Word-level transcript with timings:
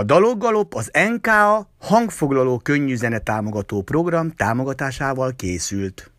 A 0.00 0.02
Daloggalop 0.02 0.74
az 0.74 0.90
NKA 1.12 1.66
hangfoglaló 1.80 2.58
könnyű 2.58 2.94
zene 2.94 3.18
támogató 3.18 3.82
program 3.82 4.30
támogatásával 4.30 5.32
készült. 5.36 6.12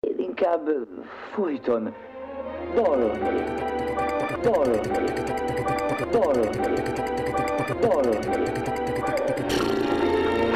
Én 0.00 0.18
inkább 0.18 0.60
folyton 1.34 1.94
dalolni, 2.74 3.18
dalolni, 4.42 4.80
dalolni, 6.10 6.48
dalolni. 7.80 8.16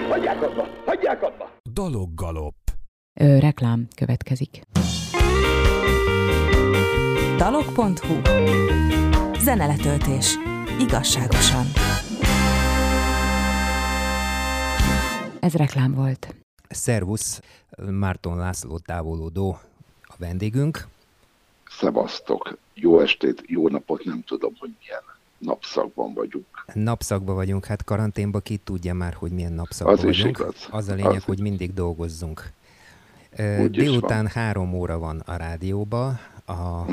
Hagyják 0.09 0.43
abba, 0.43 0.69
hagyják 0.87 1.23
abba! 1.23 1.51
Daloggalop. 1.73 2.55
Ö, 3.21 3.39
reklám 3.39 3.87
következik. 3.97 4.61
Dalog.hu 7.37 8.21
Zeneletöltés. 9.39 10.37
Igazságosan. 10.79 11.86
Ez 15.41 15.55
reklám 15.55 15.95
volt. 15.95 16.35
Szervusz, 16.69 17.41
Márton 17.91 18.37
László 18.37 18.79
távolodó 18.79 19.59
a 20.03 20.15
vendégünk. 20.19 20.87
Szevasztok, 21.71 22.59
jó 22.75 23.01
estét, 23.01 23.43
jó 23.47 23.69
napot, 23.69 24.05
nem 24.05 24.23
tudom, 24.27 24.53
hogy 24.59 24.71
milyen 24.81 25.03
napszakban 25.39 26.15
vagyunk. 26.15 26.47
Napszakban 26.73 27.35
vagyunk, 27.35 27.65
hát 27.65 27.85
karanténba 27.85 28.41
ki 28.41 28.57
tudja 28.57 28.95
már, 28.95 29.15
hogy 29.15 29.31
milyen 29.33 29.53
napszakban 29.53 29.95
Az 29.99 30.05
is 30.05 30.17
vagyunk. 30.17 30.39
igaz. 30.39 30.67
Az 30.71 30.89
a 30.89 30.95
lényeg, 30.95 31.13
Az 31.17 31.25
hogy 31.25 31.37
is. 31.39 31.43
mindig 31.43 31.75
dolgozzunk. 31.75 32.53
Úgy 33.61 33.77
is 33.77 33.85
Délután 33.85 34.27
három 34.27 34.75
óra 34.75 34.99
van 34.99 35.21
a 35.21 35.37
rádióba, 35.37 36.07
a 36.47 36.85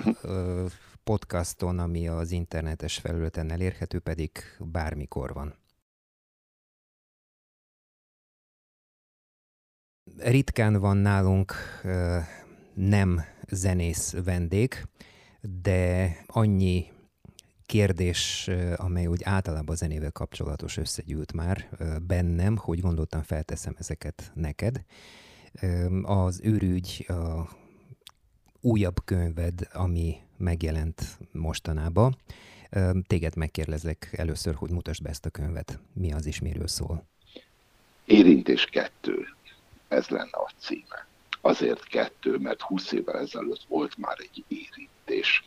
podcaston, 1.04 1.80
ami 1.80 2.08
az 2.08 2.32
internetes 2.32 2.98
felületen 2.98 3.52
elérhető, 3.52 4.00
pedig 4.00 4.32
bármikor 4.60 5.34
van. 5.34 5.54
Ritkán 10.18 10.80
van 10.80 10.98
nálunk 10.98 11.54
nem 12.74 13.22
zenész 13.50 14.16
vendég, 14.24 14.88
de 15.62 16.18
annyi 16.28 16.92
kérdés, 17.66 18.50
amely 18.76 19.06
úgy 19.06 19.24
általában 19.24 19.76
a 19.76 19.78
zenével 19.78 20.12
kapcsolatos 20.12 20.78
összegyűlt 20.78 21.34
már 21.34 21.70
bennem, 22.08 22.58
hogy 22.58 22.80
gondoltam 22.80 23.22
felteszem 23.22 23.76
ezeket 23.78 24.32
neked. 24.34 24.84
Az 26.04 26.40
őrügy 26.44 27.06
a 27.08 27.50
újabb 28.62 29.06
könyved, 29.06 29.68
ami 29.74 30.16
megjelent 30.38 31.18
mostanában. 31.32 32.18
Téged 33.08 33.36
megkérdezlek 33.36 34.14
először, 34.18 34.56
hogy 34.56 34.72
mutasd 34.72 35.04
be 35.04 35.10
ezt 35.10 35.26
a 35.26 35.30
könyvet. 35.30 35.80
Mi 35.94 36.14
az 36.14 36.26
is, 36.26 36.40
miről 36.40 36.68
szól? 36.68 37.06
Érintés 38.06 38.66
kettő, 38.66 39.26
ez 39.94 40.08
lenne 40.08 40.38
a 40.38 40.50
címe. 40.60 41.08
Azért 41.42 41.84
kettő, 41.84 42.38
mert 42.38 42.62
20 42.62 42.92
évvel 42.92 43.20
ezelőtt 43.20 43.64
volt 43.68 43.98
már 43.98 44.18
egy 44.20 44.44
érintés. 44.48 45.44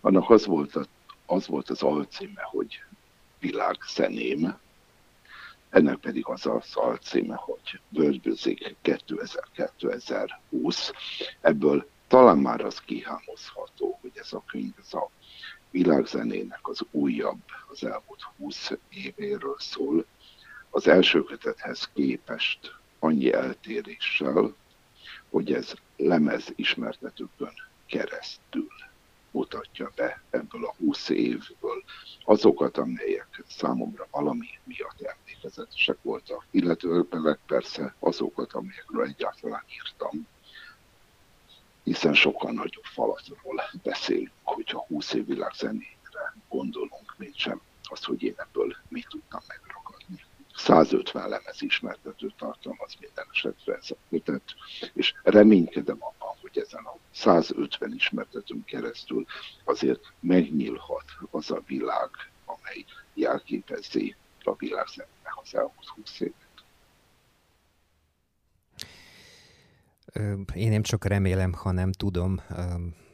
Annak 0.00 0.30
az 0.30 0.46
volt, 0.46 0.76
a, 0.76 0.84
az, 1.26 1.46
volt 1.46 1.70
az 1.70 1.82
alcíme, 1.82 2.42
hogy 2.42 2.82
világszeném, 3.38 4.58
ennek 5.70 5.96
pedig 5.96 6.26
az 6.26 6.46
az 6.46 6.70
alcíme, 6.74 7.34
hogy 7.34 7.80
Music 7.88 8.76
2000-2020. 8.82 10.92
Ebből 11.40 11.88
talán 12.08 12.38
már 12.38 12.60
az 12.60 12.78
kihámozható, 12.78 13.98
hogy 14.00 14.12
ez 14.14 14.32
a 14.32 14.42
könyv, 14.46 14.72
ez 14.80 14.94
a 14.94 15.10
világzenének 15.70 16.68
az 16.68 16.80
újabb, 16.90 17.42
az 17.70 17.84
elmúlt 17.84 18.22
20 18.36 18.70
évéről 18.88 19.56
szól. 19.58 20.04
Az 20.70 20.86
első 20.86 21.22
kötethez 21.22 21.90
képest 21.94 22.82
annyi 23.04 23.32
eltéréssel, 23.32 24.54
hogy 25.30 25.52
ez 25.52 25.72
lemez 25.96 26.52
ismertetőkön 26.56 27.52
keresztül 27.86 28.68
mutatja 29.30 29.90
be 29.96 30.22
ebből 30.30 30.64
a 30.64 30.74
20 30.78 31.08
évből 31.08 31.84
azokat, 32.24 32.76
amelyek 32.76 33.44
számomra 33.48 34.06
valami 34.10 34.46
miatt 34.64 35.00
emlékezetesek 35.00 35.96
voltak, 36.02 36.46
illetőleg 36.50 37.38
persze 37.46 37.94
azokat, 37.98 38.52
amelyekről 38.52 39.04
egyáltalán 39.04 39.64
írtam, 39.72 40.26
hiszen 41.82 42.14
sokkal 42.14 42.52
nagyobb 42.52 42.84
falatról 42.84 43.62
beszélünk, 43.82 44.32
hogyha 44.42 44.84
20 44.88 45.12
év 45.12 45.26
világzenére 45.26 46.34
gondolunk, 46.48 47.14
mint 47.16 47.36
sem 47.36 47.60
azt, 47.82 48.04
hogy 48.04 48.22
én 48.22 48.34
ebből 48.36 48.76
mit 48.88 49.06
tudtam 49.08 49.40
megragadni. 49.48 49.73
150 50.56 51.28
lemez 51.28 51.62
ismertető 51.62 52.32
tartalmaz 52.38 52.94
minden 53.00 53.26
esetre 53.32 53.74
ez 53.74 53.90
a 53.90 53.96
kötet, 54.08 54.54
és 54.92 55.14
reménykedem 55.22 55.96
abban, 56.00 56.36
hogy 56.40 56.58
ezen 56.58 56.84
a 56.84 56.96
150 57.12 57.94
ismertetőn 57.94 58.64
keresztül 58.64 59.24
azért 59.64 60.12
megnyílhat 60.20 61.04
az 61.30 61.50
a 61.50 61.62
világ, 61.66 62.10
amely 62.44 62.84
jelképezi 63.14 64.16
a 64.42 64.54
világzenének 64.54 65.40
az 65.42 65.54
elmúlt 65.54 65.88
20 65.94 66.20
évet. 66.20 66.42
Én 70.54 70.70
nem 70.70 70.82
csak 70.82 71.04
remélem, 71.04 71.52
hanem 71.52 71.92
tudom, 71.92 72.40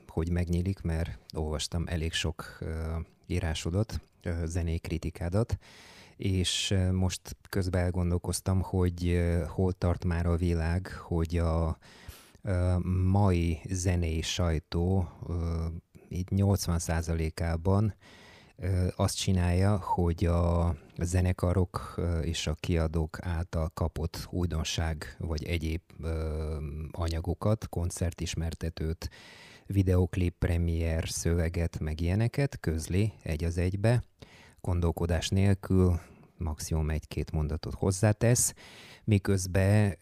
hogy 0.09 0.31
megnyílik, 0.31 0.81
mert 0.81 1.19
olvastam 1.35 1.85
elég 1.87 2.13
sok 2.13 2.59
írásodat, 3.27 4.01
zenékritikádat, 4.45 5.59
és 6.21 6.75
most 6.93 7.37
közben 7.49 7.83
elgondolkoztam, 7.83 8.61
hogy 8.61 9.21
hol 9.49 9.73
tart 9.73 10.05
már 10.05 10.27
a 10.27 10.37
világ, 10.37 10.89
hogy 10.89 11.37
a 11.37 11.79
mai 13.11 13.61
zenei 13.71 14.23
sajtó 14.23 15.09
így 16.09 16.29
80%-ában 16.31 17.95
ö, 18.57 18.87
azt 18.97 19.17
csinálja, 19.17 19.77
hogy 19.77 20.25
a 20.25 20.75
zenekarok 20.99 22.01
és 22.23 22.47
a 22.47 22.55
kiadók 22.55 23.19
által 23.21 23.71
kapott 23.75 24.29
újdonság 24.31 25.17
vagy 25.19 25.45
egyéb 25.45 25.83
anyagokat, 26.91 27.69
koncertismertetőt, 27.69 29.11
videoklip, 29.67 30.35
premier, 30.39 31.09
szöveget, 31.09 31.79
meg 31.81 32.01
ilyeneket 32.01 32.61
közli 32.61 33.13
egy 33.23 33.45
az 33.45 33.59
egybe, 33.59 34.03
gondolkodás 34.61 35.29
nélkül, 35.29 36.01
maximum 36.41 36.91
egy-két 36.91 37.33
mondatot 37.33 37.75
hozzátesz, 37.75 38.55
miközben 39.05 39.97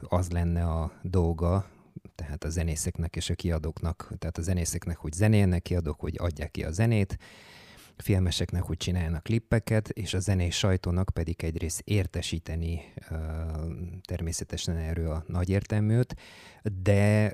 az 0.00 0.30
lenne 0.30 0.64
a 0.64 0.92
dolga, 1.02 1.70
tehát 2.14 2.44
a 2.44 2.48
zenészeknek 2.48 3.16
és 3.16 3.30
a 3.30 3.34
kiadóknak, 3.34 4.12
tehát 4.18 4.38
a 4.38 4.42
zenészeknek, 4.42 4.96
hogy 4.96 5.12
zenélnek, 5.12 5.62
kiadók, 5.62 6.00
hogy 6.00 6.14
adják 6.18 6.50
ki 6.50 6.64
a 6.64 6.70
zenét, 6.70 7.18
filmeseknek, 7.96 8.62
hogy 8.62 8.76
csináljanak 8.76 9.22
klippeket, 9.22 9.88
és 9.88 10.14
a 10.14 10.18
zenés 10.18 10.58
sajtónak 10.58 11.10
pedig 11.14 11.44
egyrészt 11.44 11.80
értesíteni 11.84 12.92
természetesen 14.04 14.76
erről 14.76 15.10
a 15.10 15.24
nagy 15.26 15.48
értelműt, 15.48 16.16
de 16.82 17.32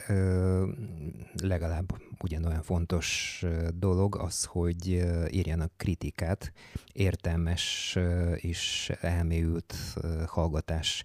legalább 1.42 2.00
ugyanolyan 2.22 2.62
fontos 2.62 3.42
dolog 3.74 4.16
az, 4.16 4.44
hogy 4.44 4.86
írjanak 5.30 5.72
kritikát, 5.76 6.52
értelmes 6.92 7.96
és 8.36 8.92
elmélyült 9.00 9.74
hallgatás 10.26 11.04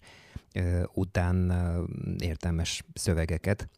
után 0.93 1.53
értelmes 2.19 2.83
szövegeket. 2.93 3.69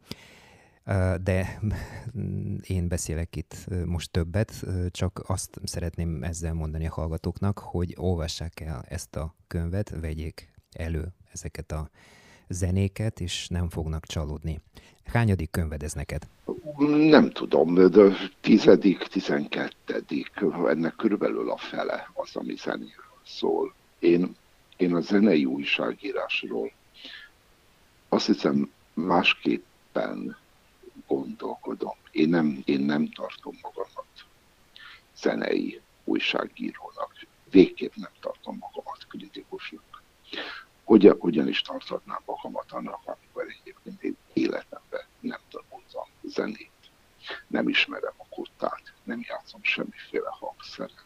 De 1.22 1.60
én 2.62 2.88
beszélek 2.88 3.36
itt 3.36 3.68
most 3.86 4.12
többet, 4.12 4.66
csak 4.92 5.24
azt 5.28 5.60
szeretném 5.64 6.24
ezzel 6.24 6.54
mondani 6.54 6.88
a 6.88 6.92
hallgatóknak, 6.92 7.60
hogy 7.60 7.96
olvassák 7.98 8.60
el 8.60 8.86
ezt 8.88 9.16
a 9.16 9.36
könyvet, 9.48 9.90
vegyék 9.90 10.52
elő 10.72 11.14
ezeket 11.32 11.72
a 11.72 11.90
zenéket, 12.50 13.20
és 13.20 13.48
nem 13.48 13.70
fognak 13.70 14.06
csalódni. 14.06 14.62
Hányadik 15.04 15.52
könyved 15.52 15.84
ez 15.84 15.94
neked? 15.94 16.28
Nem 16.88 17.30
tudom, 17.30 17.74
de 17.74 18.32
tizedik, 18.42 18.98
tizenkettedik, 18.98 20.32
ennek 20.68 20.96
körülbelül 20.96 21.52
a 21.52 21.58
fele 21.58 22.10
az, 22.14 22.36
ami 22.36 22.56
zenéről 22.56 23.20
szól. 23.26 23.74
Én, 24.00 24.36
én 24.78 24.96
a 24.96 25.00
zenei 25.00 25.46
újságírásról 25.46 26.72
azt 28.10 28.26
hiszem 28.26 28.72
másképpen 28.94 30.38
gondolkodom. 31.08 31.96
Én 32.12 32.30
nem, 32.30 32.62
én 32.66 32.80
nem 32.80 33.10
tartom 33.10 33.58
magamat 33.62 34.06
zenei 35.16 35.82
újságírónak. 36.04 37.14
Végképp 37.50 37.96
nem 37.96 38.12
tartom 38.20 38.58
magamat 38.58 39.08
kritikusnak. 39.08 40.04
Ugyan, 40.86 41.16
ugyanis 41.20 41.62
tarthatnám 41.62 42.22
magamat 42.26 42.72
annak, 42.72 43.02
amikor 43.06 43.46
egyébként 43.60 44.04
én 44.04 44.18
életemben 44.34 45.06
nem 45.20 45.40
tanultam 45.50 45.69
zenét. 46.24 46.72
Nem 47.48 47.70
ismerem 47.70 48.14
a 48.18 48.26
kottát, 48.36 48.94
nem 49.04 49.26
játszom 49.28 49.64
semmiféle 49.64 50.30
hangszeren. 50.30 51.06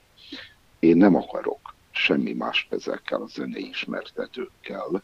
Én 0.80 0.98
nem 0.98 1.15
akarok 1.15 1.74
semmi 1.92 2.33
más 2.33 2.68
ezekkel 2.69 3.21
a 3.21 3.27
zenei 3.27 3.68
ismertetőkkel, 3.68 5.04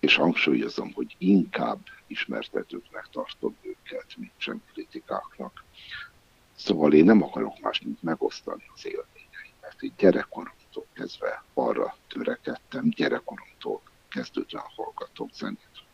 és 0.00 0.16
hangsúlyozom, 0.16 0.92
hogy 0.92 1.14
inkább 1.18 1.78
ismertetőknek 2.06 3.08
tartom 3.12 3.56
őket, 3.62 4.16
mint 4.16 4.32
sem 4.36 4.62
kritikáknak. 4.72 5.64
Szóval 6.56 6.92
én 6.92 7.04
nem 7.04 7.22
akarok 7.22 7.60
más, 7.60 7.80
mint 7.80 8.02
megosztani 8.02 8.70
az 8.74 8.86
élményeimet. 8.86 9.76
Így 9.80 9.94
gyerekkoromtól 9.96 10.86
kezdve 10.92 11.44
arra 11.54 11.96
törekedtem, 12.08 12.88
gyerekkoromtól 12.88 13.80
kezdődően 14.08 14.64
hallgatom 14.76 15.28
zenét. 15.32 15.84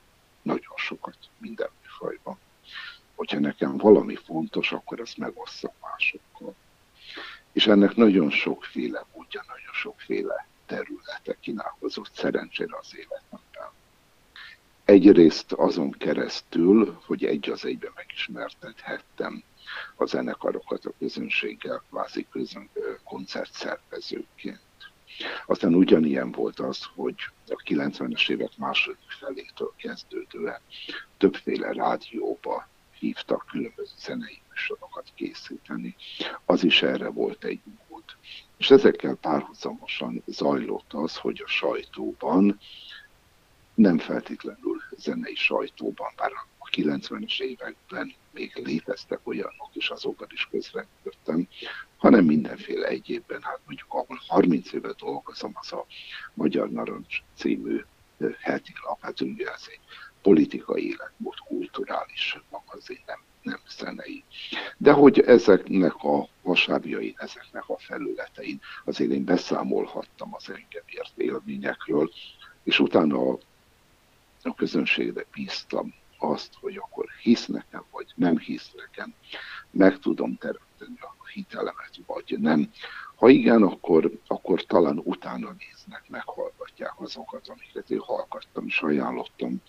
Nagyon 0.43 0.77
sokat, 0.77 1.19
minden 1.39 1.69
műfajban. 1.83 2.39
Hogyha 3.17 3.39
nekem 3.39 3.77
valami 3.77 4.17
fontos, 4.17 4.73
akkor 4.73 5.01
ezt 5.01 5.17
megosztom 5.17 5.73
másokkal. 5.81 6.55
És 7.53 7.67
ennek 7.67 7.97
nagyon 7.97 8.31
sokféle 8.31 9.07
módja, 9.15 9.45
nagyon 9.47 9.73
sokféle 9.73 10.47
területe 10.67 11.37
kínálkozott 11.41 12.11
szerencsére 12.15 12.77
az 12.79 12.97
életemben. 12.97 13.71
Egyrészt 14.85 15.53
azon 15.53 15.91
keresztül, 15.91 17.01
hogy 17.07 17.25
egy 17.25 17.51
az 17.51 17.65
egyben 17.65 17.93
megismertethettem 17.95 19.43
a 19.97 20.07
zenekarokat 20.07 20.85
a 20.85 20.93
közönséggel, 20.99 21.83
kvázi 21.89 22.27
közön, 22.31 22.71
koncertszervezőként. 23.05 24.61
Aztán 25.47 25.75
ugyanilyen 25.75 26.33
volt 26.33 26.59
az, 26.59 26.85
hogy 26.95 27.15
a 27.49 27.63
90-es 27.65 28.31
évek 28.31 28.57
második 28.57 29.11
felétől 29.21 29.73
kezdődően 29.77 30.61
többféle 31.19 31.73
rádióba 31.73 32.69
hívtak 32.99 33.47
különböző 33.51 33.95
zenei 33.99 34.41
műsorokat 34.51 35.13
készíteni. 35.15 35.97
Az 36.45 36.65
is 36.65 36.83
erre 36.83 37.09
volt 37.09 37.45
egy 37.45 37.61
mód. 37.89 38.03
És 38.57 38.71
ezekkel 38.71 39.15
párhuzamosan 39.15 40.23
zajlott 40.27 40.93
az, 40.93 41.17
hogy 41.17 41.43
a 41.45 41.49
sajtóban, 41.49 42.61
nem 43.75 43.99
feltétlenül 43.99 44.83
zenei 44.97 45.35
sajtóban, 45.35 46.13
bár 46.17 46.33
a 46.59 46.69
90-es 46.71 47.41
években 47.41 48.15
még 48.31 48.53
léteztek 48.65 49.21
olyanok, 49.27 49.71
és 49.73 49.89
azokban 49.89 50.29
is 50.33 50.49
közvetítottam, 50.51 51.49
hanem 51.97 52.25
mindenféle 52.25 52.87
egyébben, 52.87 53.43
hát 53.43 53.61
mondjuk 53.67 53.89
ahol 53.89 54.21
30 54.27 54.73
éve 54.73 54.93
dolgozom, 54.99 55.53
az 55.55 55.73
a 55.73 55.87
Magyar 56.35 56.71
Narancs 56.71 57.23
című 57.37 57.85
heti 58.41 58.73
lap, 58.83 59.01
hát 59.01 59.21
ugye 59.21 59.53
ez 59.53 59.65
egy 59.69 59.81
politikai 60.27 60.89
életmód, 60.89 61.39
kulturális 61.49 62.41
magazin, 62.51 63.01
nem, 63.07 63.21
nem 63.43 63.61
zenei. 63.79 64.25
De 64.77 64.93
hogy 64.93 65.21
ezeknek 65.21 65.95
a 65.95 66.29
vasárjain, 66.43 67.15
ezeknek 67.17 67.69
a 67.69 67.79
felületein 67.79 68.61
azért 68.85 69.11
én 69.11 69.25
beszámolhattam 69.25 70.35
az 70.35 70.49
engem 70.49 70.83
ért 70.87 71.13
élményekről, 71.17 72.11
és 72.63 72.79
utána 72.79 73.31
a, 73.31 73.39
a 74.43 74.55
közönségre 74.55 75.25
bíztam 75.33 75.95
azt, 76.19 76.55
hogy 76.61 76.77
akkor 76.77 77.07
hisz 77.23 77.47
nekem, 77.47 77.85
vagy 77.91 78.07
nem 78.15 78.39
hisz 78.39 78.71
nekem, 78.77 79.15
meg 79.71 79.99
tudom 79.99 80.37
teremteni 80.37 80.99
a 81.01 81.27
hitelemet, 81.33 82.01
vagy 82.07 82.37
nem. 82.39 82.71
Ha 83.17 83.29
igen, 83.29 83.63
akkor, 83.63 84.11
akkor 84.27 84.65
talán 84.65 85.01
utána 85.05 85.57
néznek, 85.59 86.05
meghallgatják 86.09 87.01
azokat, 87.01 87.49
amiket 87.49 87.91
én 87.91 88.01
hallgattam 88.01 88.67
és 88.67 88.81
ajánlottam, 88.81 89.63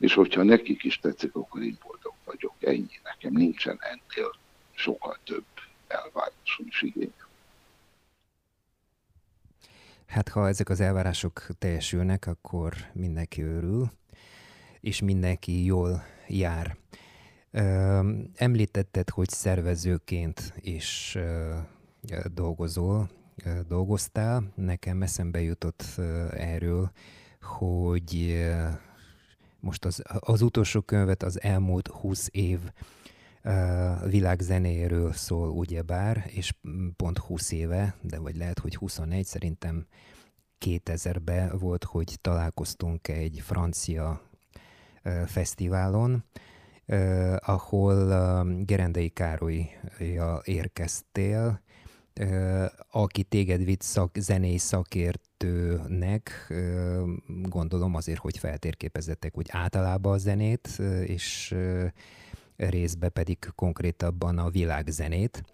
és 0.00 0.14
hogyha 0.14 0.42
nekik 0.42 0.84
is 0.84 0.98
tetszik, 0.98 1.34
akkor 1.34 1.62
én 1.62 1.78
boldog 1.82 2.14
vagyok. 2.24 2.54
Ennyi, 2.60 3.00
nekem 3.04 3.32
nincsen 3.32 3.78
ennél 3.80 4.36
sokkal 4.74 5.18
több 5.24 5.44
elvárásom 5.86 6.66
és 6.68 6.82
igényem. 6.82 7.28
Hát 10.06 10.28
ha 10.28 10.48
ezek 10.48 10.68
az 10.68 10.80
elvárások 10.80 11.46
teljesülnek, 11.58 12.26
akkor 12.26 12.74
mindenki 12.92 13.42
örül, 13.42 13.90
és 14.80 15.00
mindenki 15.00 15.64
jól 15.64 16.04
jár. 16.28 16.76
Említetted, 18.34 19.10
hogy 19.10 19.28
szervezőként 19.28 20.54
is 20.60 21.18
dolgozol, 22.32 23.10
dolgoztál. 23.68 24.52
Nekem 24.54 25.02
eszembe 25.02 25.40
jutott 25.40 25.84
erről, 26.30 26.90
hogy 27.40 28.44
most 29.60 29.84
az, 29.84 30.02
az 30.18 30.42
utolsó 30.42 30.80
könyvet 30.80 31.22
az 31.22 31.42
elmúlt 31.42 31.88
20 31.88 32.28
év 32.30 32.58
világzenéről 34.06 35.12
szól 35.12 35.48
ugyebár, 35.48 36.24
és 36.26 36.54
pont 36.96 37.18
20 37.18 37.52
éve, 37.52 37.94
de 38.00 38.18
vagy 38.18 38.36
lehet, 38.36 38.58
hogy 38.58 38.76
21, 38.76 39.24
szerintem 39.24 39.86
2000-ben 40.66 41.58
volt, 41.58 41.84
hogy 41.84 42.18
találkoztunk 42.20 43.08
egy 43.08 43.40
francia 43.44 44.20
fesztiválon, 45.26 46.24
ahol 47.38 48.44
Gerendei 48.64 49.08
Károlyjal 49.08 50.42
érkeztél, 50.44 51.60
aki 52.90 53.22
téged 53.22 53.64
vitt 53.64 53.80
szak, 53.80 54.16
zenei 54.18 54.58
szakértőnek, 54.58 56.52
gondolom 57.26 57.94
azért, 57.94 58.20
hogy 58.20 58.38
feltérképezettek 58.38 59.36
úgy 59.36 59.46
általában 59.50 60.12
a 60.12 60.18
zenét, 60.18 60.68
és 61.04 61.54
részbe 62.56 63.08
pedig 63.08 63.38
konkrétabban 63.54 64.38
a 64.38 64.50
világzenét. 64.50 65.44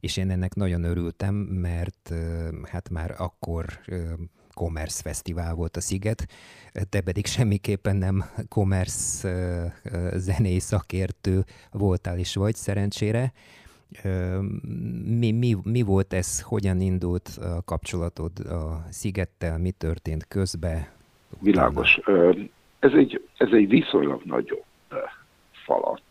És 0.00 0.16
én 0.16 0.30
ennek 0.30 0.54
nagyon 0.54 0.84
örültem, 0.84 1.34
mert 1.34 2.14
hát 2.62 2.88
már 2.88 3.14
akkor 3.18 3.80
Commerce 4.54 5.02
Fesztivál 5.02 5.54
volt 5.54 5.76
a 5.76 5.80
Sziget, 5.80 6.26
te 6.88 7.00
pedig 7.00 7.26
semmiképpen 7.26 7.96
nem 7.96 8.24
Commerce 8.48 9.28
zenei 10.14 10.58
szakértő 10.58 11.44
voltál 11.70 12.18
is 12.18 12.34
vagy 12.34 12.54
szerencsére, 12.54 13.32
mi, 15.18 15.30
mi, 15.32 15.56
mi 15.62 15.82
volt 15.82 16.12
ez, 16.12 16.40
hogyan 16.40 16.80
indult 16.80 17.38
a 17.40 17.62
kapcsolatod 17.64 18.38
a 18.38 18.82
szigettel, 18.90 19.58
mi 19.58 19.70
történt 19.70 20.26
közbe? 20.28 20.92
Világos. 21.40 22.00
Ez 22.78 22.92
egy, 22.92 23.28
ez 23.36 23.48
egy 23.52 23.68
viszonylag 23.68 24.22
nagyobb 24.24 24.64
falat. 25.52 26.02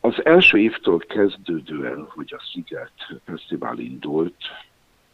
Az 0.00 0.24
első 0.24 0.58
évtől 0.58 0.98
kezdődően, 0.98 2.06
hogy 2.08 2.34
a 2.36 2.42
Sziget 2.52 2.92
Fesztivál 3.24 3.78
indult, 3.78 4.36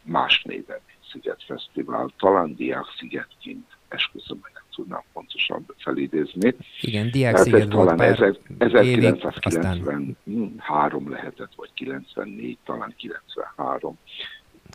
más 0.01 0.43
néven, 0.43 0.79
Sziget 1.11 1.43
Fesztivál, 1.43 2.11
talán 2.17 2.55
Diák 2.55 2.85
Szigetként 2.97 3.67
esküszöm, 3.87 4.39
hogy 4.41 4.51
tudnám 4.77 5.03
pontosan 5.13 5.65
felidézni. 5.77 6.55
Igen, 6.81 7.11
Diák 7.11 7.37
Sziget 7.37 7.73
volt 7.73 7.87
talán 7.87 7.97
pár 7.97 8.37
1993 8.57 11.01
évig. 11.01 11.11
lehetett, 11.11 11.51
vagy 11.55 11.69
94, 11.73 12.57
talán 12.65 12.93
93. 12.97 13.97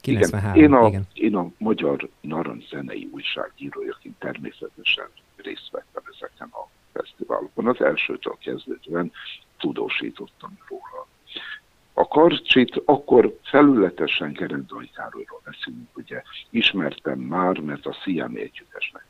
93, 0.01 0.55
igen. 0.55 0.65
Én 0.65 0.73
a, 0.73 0.89
igen. 0.89 1.07
én 1.13 1.37
a 1.37 1.51
Magyar 1.59 2.09
Narancs 2.21 2.69
zenei 2.69 3.09
újságírójaként 3.13 4.19
természetesen 4.19 5.07
részt 5.37 5.71
vettem 5.71 6.03
ezeken 6.15 6.49
a 6.53 6.69
fesztiválokon. 6.93 7.67
Az 7.67 7.81
elsőtől 7.81 8.37
kezdődően 8.41 9.13
tudósítottam 9.59 10.59
róla. 10.69 11.07
A 11.95 12.09
karcsit 12.09 12.83
akkor 12.85 13.39
felületesen 13.43 14.33
Gerendai 14.33 14.91
Károlyról 14.95 15.41
beszélünk, 15.45 15.97
ugye 15.97 16.23
ismertem 16.51 17.19
már, 17.19 17.59
mert 17.59 17.87
a 17.87 17.97
Sziám 18.03 18.35
együttesnek 18.35 19.02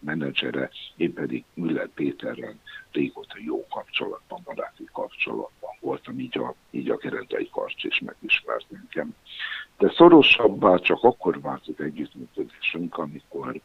menedzsere, 0.00 0.70
én 0.96 1.12
pedig 1.12 1.44
Müller 1.54 1.88
Péterrel 1.88 2.54
régóta 2.92 3.36
jó 3.38 3.66
kapcsolatban, 3.66 4.40
baráti 4.44 4.84
kapcsolatban 4.92 5.70
voltam, 5.80 6.18
így 6.18 6.38
a, 6.38 6.54
így 6.70 6.90
a 6.90 6.96
Gerendai 6.96 7.48
Karcs 7.52 7.84
is 7.84 8.00
megismert 8.00 8.66
engem. 8.72 9.14
De 9.78 9.92
szorosabbá 9.96 10.76
csak 10.76 11.02
akkor 11.02 11.40
vált 11.40 11.66
az 11.66 11.84
együttműködésünk, 11.84 12.98
amikor 12.98 13.60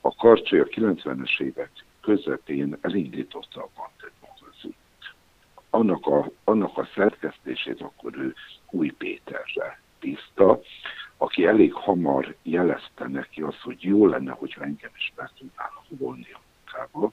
a 0.00 0.14
Karcsi 0.14 0.58
a 0.58 0.64
90-es 0.64 1.40
évek 1.40 1.70
közepén 2.00 2.76
elindította 2.80 3.62
a 3.62 3.68
Bantet 3.76 4.12
annak 5.74 6.06
a, 6.06 6.30
annak 6.44 6.78
a 6.78 6.88
szerkesztését 6.94 7.80
akkor 7.80 8.16
ő 8.16 8.34
Új 8.70 8.90
Péterre 8.90 9.80
bízta, 10.00 10.60
aki 11.16 11.46
elég 11.46 11.72
hamar 11.72 12.34
jelezte 12.42 13.08
neki 13.08 13.42
azt, 13.42 13.60
hogy 13.60 13.82
jó 13.82 14.06
lenne, 14.06 14.32
hogyha 14.32 14.64
engem 14.64 14.90
is 14.96 15.12
be 15.16 15.30
tudnának 15.38 15.84
volni 15.88 16.26
a 16.32 16.40
munkába, 16.54 17.12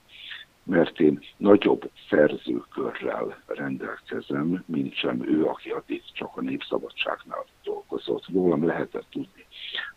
mert 0.63 1.00
én 1.00 1.20
nagyobb 1.38 1.91
szerzőkörrel 2.10 3.43
rendelkezem, 3.46 4.63
mint 4.65 4.96
sem 4.96 5.27
ő, 5.27 5.46
aki 5.46 5.70
addig 5.70 6.03
csak 6.13 6.38
a 6.38 6.41
Népszabadságnál 6.41 7.46
dolgozott. 7.63 8.25
Rólam 8.34 8.65
lehetett 8.65 9.05
tudni, 9.10 9.46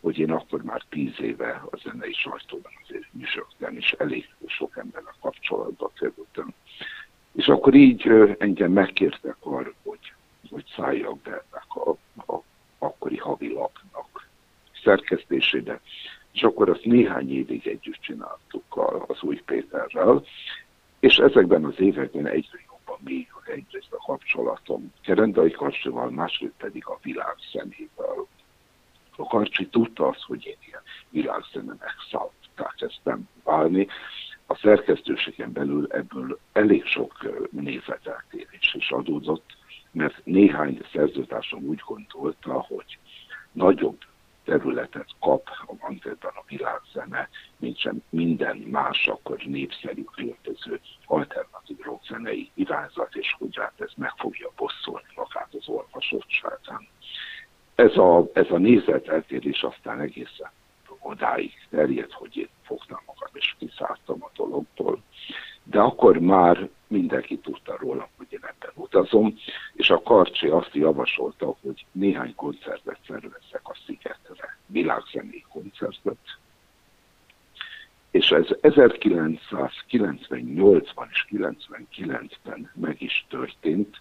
hogy 0.00 0.18
én 0.18 0.30
akkor 0.30 0.62
már 0.62 0.82
tíz 0.88 1.20
éve 1.20 1.62
a 1.70 1.76
zenei 1.76 2.12
sajtóban 2.12 2.72
azért 2.82 3.12
műsorokban 3.12 3.76
is 3.76 3.92
elég 3.92 4.28
sok 4.46 4.76
emberrel 4.76 5.14
kapcsolatba 5.20 5.90
kerültem. 5.98 6.54
És 7.32 7.46
akkor 7.46 7.74
így 7.74 8.08
engem 8.38 8.72
megkértek 8.72 9.36
arra, 9.40 9.72
hogy, 9.82 10.12
hogy 10.50 10.64
szálljak 10.76 11.18
be 11.18 11.30
ennek 11.30 11.74
a, 11.74 11.90
a 12.34 12.44
szerkesztésére, 14.84 15.80
és 16.32 16.42
akkor 16.42 16.68
azt 16.70 16.84
néhány 16.84 17.32
évig 17.32 17.66
együtt 17.66 18.00
csináltuk 18.00 18.64
az 19.06 19.22
Új 19.22 19.42
Péterrel, 19.44 20.24
és 21.00 21.16
ezekben 21.16 21.64
az 21.64 21.80
években 21.80 22.26
egyre 22.26 22.58
jobban 22.68 22.98
mélyül 23.04 23.42
egyrészt 23.46 23.92
a 23.92 24.04
kapcsolatom 24.06 24.92
Kerendai 25.02 25.50
Karcsival, 25.50 26.10
másrészt 26.10 26.54
pedig 26.58 26.86
a 26.86 26.98
világ 27.02 27.34
szemével. 27.52 28.26
A 29.16 29.24
Karcsi 29.24 29.66
tudta 29.66 30.06
azt, 30.06 30.22
hogy 30.22 30.46
én 30.46 30.56
ilyen 30.66 30.82
világszeme 31.10 31.74
megszálltá 31.80 32.74
kezdtem 32.76 33.28
válni, 33.44 33.86
a 34.46 34.54
szerkesztőségen 34.54 35.52
belül 35.52 35.86
ebből 35.90 36.38
elég 36.52 36.84
sok 36.84 37.12
nézeteltérés 37.50 38.74
is 38.74 38.90
adódott, 38.90 39.56
mert 39.90 40.24
néhány 40.24 40.80
szerzőtársam 40.92 41.62
úgy 41.62 41.82
gondolta, 41.86 42.52
hogy 42.52 42.98
nagyobb 43.52 43.98
területet 44.44 45.06
kap 45.20 45.48
a 45.66 45.74
Mandelben 45.80 46.32
a 46.34 46.44
világzene, 46.48 47.28
mint 47.56 47.78
sem 47.78 48.02
minden 48.10 48.56
más 48.56 49.08
akkor 49.08 49.42
népszerű 49.44 50.04
létező 50.16 50.80
alternatív 51.06 51.78
rockzenei 51.78 52.50
irányzat, 52.54 53.14
és 53.14 53.34
hogy 53.38 53.56
hát 53.56 53.80
ez 53.80 53.90
meg 53.96 54.12
fogja 54.16 54.50
bosszolni 54.56 55.08
magát 55.14 55.54
az 55.58 55.68
olvasottságán. 55.68 56.88
Ez 57.74 57.96
a, 57.96 58.30
ez 58.32 58.50
a 58.50 58.58
nézeteltérés 58.58 59.62
aztán 59.62 60.00
egészen 60.00 60.50
odáig 61.00 61.52
terjedt, 61.70 62.12
hogy 62.12 62.36
én 62.36 62.48
fogtam 62.62 63.00
magam 63.06 63.28
és 63.32 63.54
kiszálltam 63.58 64.22
a 64.22 64.30
dologból. 64.36 65.02
De 65.62 65.80
akkor 65.80 66.18
már 66.18 66.68
mindenki 66.94 67.38
tudta 67.38 67.76
róla, 67.80 68.08
hogy 68.16 68.26
én 68.30 68.42
ebben 68.42 68.70
utazom, 68.74 69.38
és 69.72 69.90
a 69.90 70.02
Karcsi 70.02 70.46
azt 70.46 70.74
javasolta, 70.74 71.56
hogy 71.62 71.86
néhány 71.92 72.34
koncertet 72.34 72.98
szervezzek 73.06 73.60
a 73.62 73.76
Szigetre, 73.86 74.58
világzenély 74.66 75.44
koncertet. 75.52 76.18
És 78.10 78.30
ez 78.30 78.46
1998-ban 78.62 81.06
és 81.10 81.26
99-ben 81.30 82.70
meg 82.74 83.02
is 83.02 83.26
történt. 83.28 84.00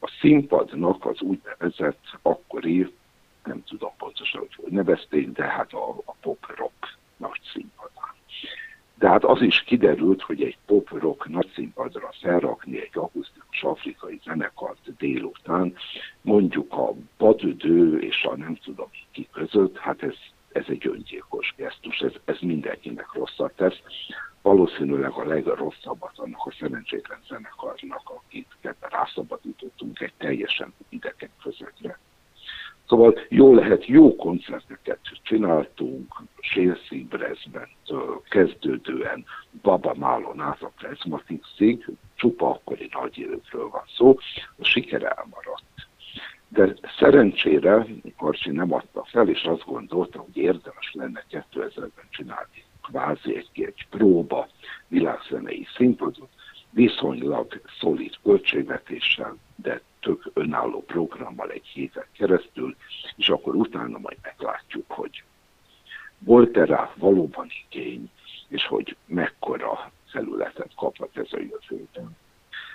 A 0.00 0.08
színpadnak 0.20 1.06
az 1.06 1.20
úgynevezett 1.20 2.04
akkori 2.22 2.94
nem 3.44 3.64
tudom 3.64 3.92
pontosan, 3.96 4.40
hogy 4.40 4.54
hogy 4.54 4.72
nevezték, 4.72 5.28
de 5.28 5.44
hát 5.44 5.72
a, 5.72 5.88
a 6.04 6.14
pop-rock 6.20 6.96
nagy 7.16 7.40
színpadán. 7.52 7.97
De 8.98 9.08
hát 9.08 9.24
az 9.24 9.42
is 9.42 9.62
kiderült, 9.62 10.22
hogy 10.22 10.42
egy 10.42 10.58
pop-rock 10.66 11.28
nagy 11.28 11.50
színpadra 11.54 12.12
felrakni 12.20 12.80
egy 12.80 12.90
akusztikus 12.92 13.62
afrikai 13.62 14.20
zenekart 14.24 14.96
délután, 14.96 15.74
mondjuk 16.20 16.72
a 16.72 16.92
badödő 17.18 17.98
és 17.98 18.24
a 18.24 18.36
nem 18.36 18.56
tudom 18.64 18.88
ki 19.10 19.28
között, 19.32 19.78
hát 19.78 20.02
ez, 20.02 20.14
ez 20.52 20.64
egy 20.68 20.86
öngyilkos 20.86 21.54
gesztus, 21.56 21.98
ez, 21.98 22.12
ez 22.24 22.38
mindenkinek 22.40 23.12
rosszat 23.12 23.52
tesz. 23.56 23.80
Valószínűleg 24.42 25.12
a 25.12 25.24
legrosszabbat 25.24 26.12
annak 26.18 26.46
a 26.46 26.54
szerencsétlen 26.58 27.20
zenekarnak, 27.28 28.02
akiket 28.04 28.76
rászabadítottunk 28.80 30.00
egy 30.00 30.12
teljesen 30.16 30.74
idegen 30.88 31.30
közöttre. 31.42 31.98
Szóval 32.88 33.18
jó 33.28 33.54
lehet, 33.54 33.86
jó 33.86 34.16
koncerteket 34.16 34.98
csináltunk 35.22 36.22
Sélszíbrezben 36.40 37.68
kezdődően 38.28 39.24
Baba 39.62 39.94
Málon 39.94 40.40
át 40.40 40.62
a 40.62 40.72
Prismatixig, 40.76 41.86
csupa 42.14 42.50
akkori 42.50 42.88
nagy 42.92 43.18
évről 43.18 43.68
van 43.68 43.84
szó, 43.96 44.18
a 44.58 44.64
siker 44.64 45.02
elmaradt. 45.02 45.62
De 46.48 46.74
szerencsére 46.98 47.86
Karcsi 48.16 48.50
nem 48.50 48.72
adta 48.72 49.04
fel, 49.04 49.28
és 49.28 49.42
azt 49.42 49.64
gondolta, 49.64 50.18
hogy 50.18 50.36
érdemes 50.36 50.92
lenne 50.92 51.24
2000-ben 51.30 52.06
csinálni 52.10 52.64
kvázi 52.82 53.36
egy, 53.36 53.64
egy 53.64 53.86
próba 53.90 54.48
világzenei 54.88 55.66
színpadot, 55.76 56.28
viszonylag 56.70 57.60
szolid 57.80 58.14
költségvetéssel, 58.22 59.36
de 59.56 59.80
tök 60.00 60.30
önálló 60.34 60.82
programmal 60.82 61.50
egy 61.50 61.66
héten 61.66 62.04
keresztül, 62.12 62.76
és 63.16 63.28
akkor 63.28 63.54
utána 63.54 63.98
majd 63.98 64.18
meglátjuk, 64.22 64.84
hogy 64.90 65.22
volt-e 66.18 66.64
rá 66.64 66.92
valóban 66.96 67.48
igény, 67.68 68.10
és 68.48 68.66
hogy 68.66 68.96
mekkora 69.06 69.92
felületet 70.06 70.74
kaphat 70.76 71.16
ez 71.16 71.32
a 71.32 71.38
jövőben. 71.38 72.16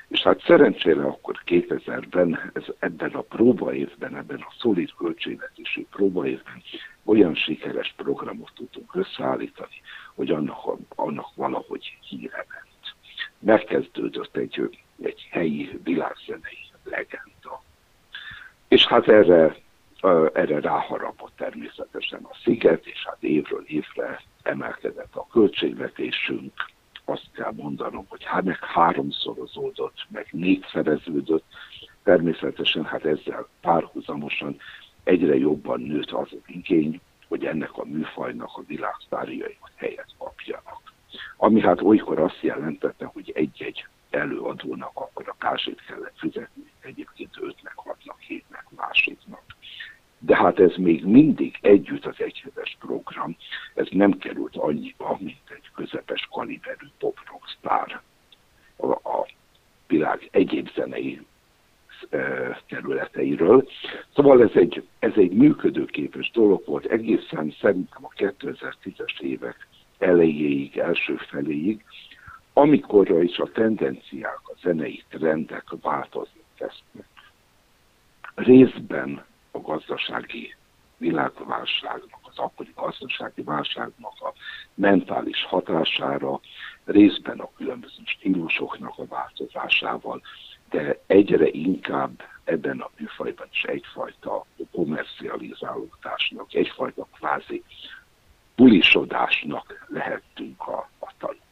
És 0.08 0.22
hát 0.22 0.42
szerencsére 0.42 1.04
akkor 1.04 1.42
2000-ben, 1.46 2.52
ez, 2.54 2.64
ebben 2.80 3.12
a 3.12 3.22
próbaévben, 3.22 4.16
ebben 4.16 4.40
a 4.40 4.54
szolid 4.60 4.94
költségvetési 4.98 5.88
próbaévben 5.92 6.62
olyan 7.04 7.36
sikeres 7.36 7.94
programot 7.98 8.52
tudtunk 8.56 8.96
összeállítani, 8.96 9.82
hogy 10.16 10.32
annak, 10.32 10.78
annak 10.96 11.36
valahogy 11.36 11.98
híre 12.10 12.46
ment. 12.50 12.73
Megkezdődött 13.44 14.36
egy, 14.36 14.80
egy 15.02 15.28
helyi 15.32 15.80
világzenei 15.84 16.68
legenda. 16.84 17.64
És 18.68 18.86
hát 18.86 19.08
erre, 19.08 19.56
erre 20.34 20.60
ráharapott 20.60 21.32
természetesen 21.36 22.24
a 22.24 22.36
sziget, 22.44 22.86
és 22.86 23.06
hát 23.06 23.18
évről 23.20 23.64
évre 23.68 24.22
emelkedett 24.44 25.16
a 25.16 25.28
költségvetésünk, 25.32 26.54
azt 27.06 27.30
kell 27.34 27.52
mondanom, 27.56 28.06
hogy 28.10 28.24
hát 28.24 28.44
meg 28.44 28.60
háromszorozódott, 28.60 30.06
meg 30.10 30.28
négyszereződött, 30.32 31.46
természetesen 32.04 32.86
hát 32.86 33.06
ezzel 33.06 33.48
párhuzamosan 33.62 34.58
egyre 35.04 35.36
jobban 35.36 35.82
nőtt 35.82 36.12
az 36.12 36.28
igény, 36.46 37.02
hogy 37.28 37.46
ennek 37.46 37.78
a 37.78 37.86
műfajnak 37.86 38.50
a 38.54 38.64
világsztárjai 38.68 39.58
helyet 39.76 40.10
kapjanak. 40.18 40.93
Ami 41.38 41.62
hát 41.62 41.82
olykor 41.82 42.20
azt 42.20 42.42
jelentette, 42.42 43.06
hogy 43.06 43.32
egy-egy 43.36 43.86
előadónak 44.10 44.92
akkor 44.94 45.30
a 45.30 45.36
kásét 45.40 45.82
kellett 45.88 46.18
fizetni, 46.18 46.72
egyébként 46.82 47.38
ötnek, 47.42 47.74
hatnak, 47.76 48.20
hétnek, 48.20 48.66
másiknak. 48.76 49.44
De 50.20 50.36
hát 50.36 50.60
ez 50.60 50.76
még 50.76 51.06
mindig 51.06 51.58
együtt 51.62 52.06
az 52.06 52.16
egyhetes 52.18 52.78
program, 52.80 53.36
ez 53.74 53.88
nem 53.92 54.18
került 54.18 54.56
annyiba, 54.56 55.18
mint 55.20 55.50
egy 55.50 55.70
közepes 55.76 56.28
kaliberű 56.32 56.88
pop 57.00 57.20
sztár 57.60 58.02
a, 58.76 58.86
a 58.92 59.28
világ 59.88 60.28
egyéb 60.32 60.70
zenei 60.76 61.22
területeiről. 62.68 63.70
Szóval 64.16 64.42
ez 64.42 64.52
egy, 64.54 64.88
ez 65.00 65.12
egy 65.16 65.32
működőképes 65.32 66.32
dolog 66.32 66.66
volt, 66.66 66.86
egészen 66.86 67.56
szerintem 67.60 68.06
a 68.06 68.14
2010-es 68.18 69.20
évek 69.20 69.68
elejéig, 69.98 70.78
első 70.78 71.16
feléig, 71.16 71.84
amikorra 72.54 73.22
is 73.22 73.38
a 73.38 73.52
tendenciák, 73.52 74.40
a 74.44 74.54
zenei 74.62 75.04
trendek 75.10 75.64
változni 75.82 76.42
kezdtek. 76.56 77.08
Részben 78.36 79.26
a 79.52 79.60
gazdasági 79.60 80.56
világválságnak, 80.98 82.20
az 82.22 82.38
akkori 82.38 82.72
gazdasági 82.76 83.42
válságnak 83.42 84.14
a 84.20 84.34
mentális 84.74 85.44
hatására, 85.44 86.40
részben 86.86 87.40
a 87.40 87.50
különböző 87.56 88.02
stílusoknak 88.06 88.98
a 88.98 89.06
változásával, 89.06 90.22
de 90.70 91.00
egyre 91.08 91.48
inkább 91.48 92.22
ebben 92.44 92.80
a 92.80 92.90
műfajban 92.98 93.48
is 93.52 93.64
egyfajta 93.64 94.46
komercializálódásnak, 94.72 96.54
egyfajta 96.54 97.08
kvázi 97.18 97.64
bulisodásnak 98.56 99.88
lehettünk 99.88 100.68
a, 100.68 100.90
a 101.00 101.12
tanulni 101.18 101.44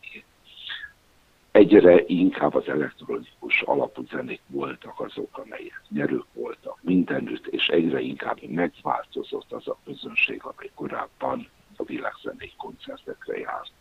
egyre 1.51 2.03
inkább 2.05 2.55
az 2.55 2.67
elektronikus 2.67 3.61
alapú 3.61 4.05
zenék 4.09 4.41
voltak 4.47 4.99
azok, 4.99 5.37
amelyek 5.37 5.81
nyerők 5.89 6.25
voltak 6.33 6.77
mindenütt, 6.81 7.47
és 7.47 7.67
egyre 7.67 7.99
inkább 7.99 8.37
megváltozott 8.47 9.51
az 9.51 9.67
a 9.67 9.77
közönség, 9.85 10.41
amely 10.43 10.71
korábban 10.75 11.49
a 11.75 11.83
világzenei 11.83 12.53
koncertekre 12.57 13.37
járt. 13.37 13.71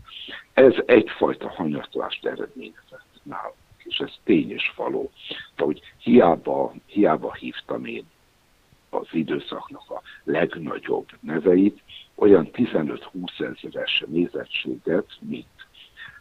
Ez 0.52 0.74
egyfajta 0.86 1.48
hanyatlást 1.48 2.26
eredményezett 2.26 3.20
nálunk, 3.22 3.54
és 3.84 3.98
ez 3.98 4.12
tény 4.24 4.50
és 4.50 4.72
való. 4.76 5.10
Hogy 5.56 5.80
hiába, 5.98 6.74
hiába 6.86 7.32
hívtam 7.32 7.84
én 7.84 8.04
az 8.90 9.08
időszaknak 9.12 9.90
a 9.90 10.02
legnagyobb 10.24 11.08
neveit, 11.20 11.82
olyan 12.20 12.48
15-20 12.52 13.00
ezeres 13.38 14.04
nézettséget, 14.06 15.06
mint 15.20 15.46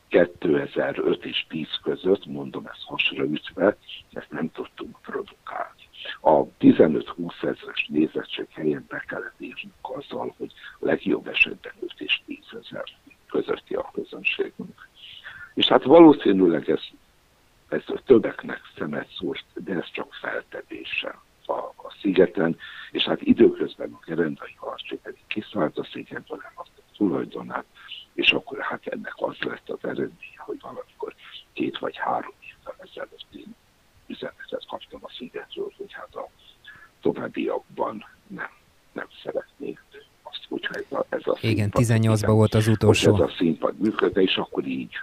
2005 0.08 1.26
és 1.26 1.46
10 1.50 1.68
között, 1.84 2.26
mondom 2.26 2.66
ezt 2.66 2.84
hasraütve, 2.86 3.78
ezt 4.14 4.32
nem 4.32 4.52
tudtunk 4.52 4.98
produkálni. 5.02 5.88
A 6.22 6.46
15-20 6.60 7.44
ezeres 7.44 7.88
nézettség 7.90 8.48
helyén 8.52 8.86
be 8.88 9.04
kellett 9.08 9.36
írnunk 9.38 9.74
azzal, 9.82 10.34
hogy 10.38 10.52
legjobb 10.80 11.28
esetben 11.28 11.74
5 11.80 11.94
és 11.98 12.22
10 12.26 12.38
ezer 12.62 12.84
közötti 13.30 13.76
a 13.76 13.90
közönségünk. 13.94 14.88
És 15.54 15.66
hát 15.66 15.84
valószínűleg 15.84 16.70
ez, 16.70 16.82
ez 17.70 17.84
többeknek 18.06 18.62
szemet 18.78 19.10
szúrt, 19.18 19.46
de 19.54 19.74
ez 19.74 19.92
csak 19.92 20.14
feltevése 20.14 21.20
a, 21.50 21.74
a 21.76 21.96
szigeten, 22.02 22.58
és 22.92 23.04
hát 23.04 23.22
időközben 23.22 23.94
a 23.94 24.06
gerendai 24.06 24.56
harcsi 24.56 24.96
pedig 24.96 25.20
kiszállt 25.28 25.78
a 25.78 25.88
szigetből, 25.92 26.40
eladta 26.42 26.82
a 26.82 26.96
tulajdonát, 26.98 27.66
és 28.14 28.32
akkor 28.32 28.60
hát 28.60 28.88
ennek 28.88 29.14
az 29.16 29.38
lett 29.40 29.70
az 29.70 29.80
eredménye, 29.82 30.38
hogy 30.38 30.58
valamikor 30.62 31.16
két 31.54 31.78
vagy 31.78 31.98
három 31.98 32.34
évvel 32.40 32.76
ezelőtt 32.78 33.28
én 33.32 33.56
üzenetet 34.08 34.66
kaptam 34.68 35.00
a 35.04 35.10
szigetről, 35.18 35.72
hogy 35.78 35.94
hát 35.94 36.16
a 36.16 36.30
továbbiakban 37.02 38.06
nem, 38.28 38.50
nem 38.92 39.08
szeretnék 39.24 39.80
azt, 40.24 40.46
hogyha 40.50 40.74
ez 40.74 40.86
a, 40.90 41.06
ez 41.10 41.28
a 41.28 41.38
Igen, 41.42 41.70
18-ban 41.72 42.32
volt 42.32 42.54
az 42.54 42.68
utolsó. 42.68 43.14
Ez 43.14 43.20
a 43.20 43.34
színpad 43.38 43.78
működne, 43.78 44.22
és 44.22 44.36
akkor 44.36 44.66
így. 44.66 45.00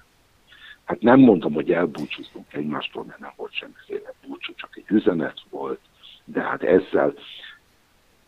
Hát 0.84 1.00
nem 1.00 1.20
mondom, 1.20 1.52
hogy 1.52 1.72
elbúcsúztunk 1.72 2.52
egymástól, 2.52 3.04
mert 3.04 3.18
nem 3.18 3.32
volt 3.36 3.52
semmiféle 3.52 4.12
búcsú, 4.26 4.54
csak 4.54 4.76
egy 4.76 4.84
üzenet 4.88 5.40
volt, 5.50 5.80
de 6.26 6.40
hát 6.40 6.62
ezzel, 6.62 7.14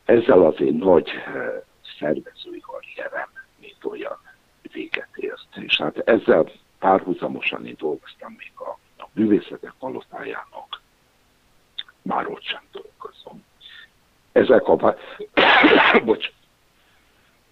ezzel 0.04 0.44
az 0.44 0.60
én 0.60 0.74
nagy 0.74 1.08
eh, 1.08 1.62
szervezői 1.98 2.60
karrierem, 2.60 3.28
mint 3.60 3.84
olyan 3.84 4.18
véget 4.72 5.08
ért. 5.14 5.56
És 5.56 5.76
hát 5.76 5.98
ezzel 5.98 6.50
párhuzamosan 6.78 7.66
én 7.66 7.76
dolgoztam 7.78 8.34
még 8.38 8.52
a, 8.54 9.02
a 9.02 9.08
művészetek 9.12 9.72
palotájának, 9.78 10.80
már 12.02 12.26
ott 12.26 12.42
sem 12.42 12.62
dolgozom. 12.72 13.44
Ezek 14.32 14.68
a, 14.68 14.96
bocs, 16.04 16.32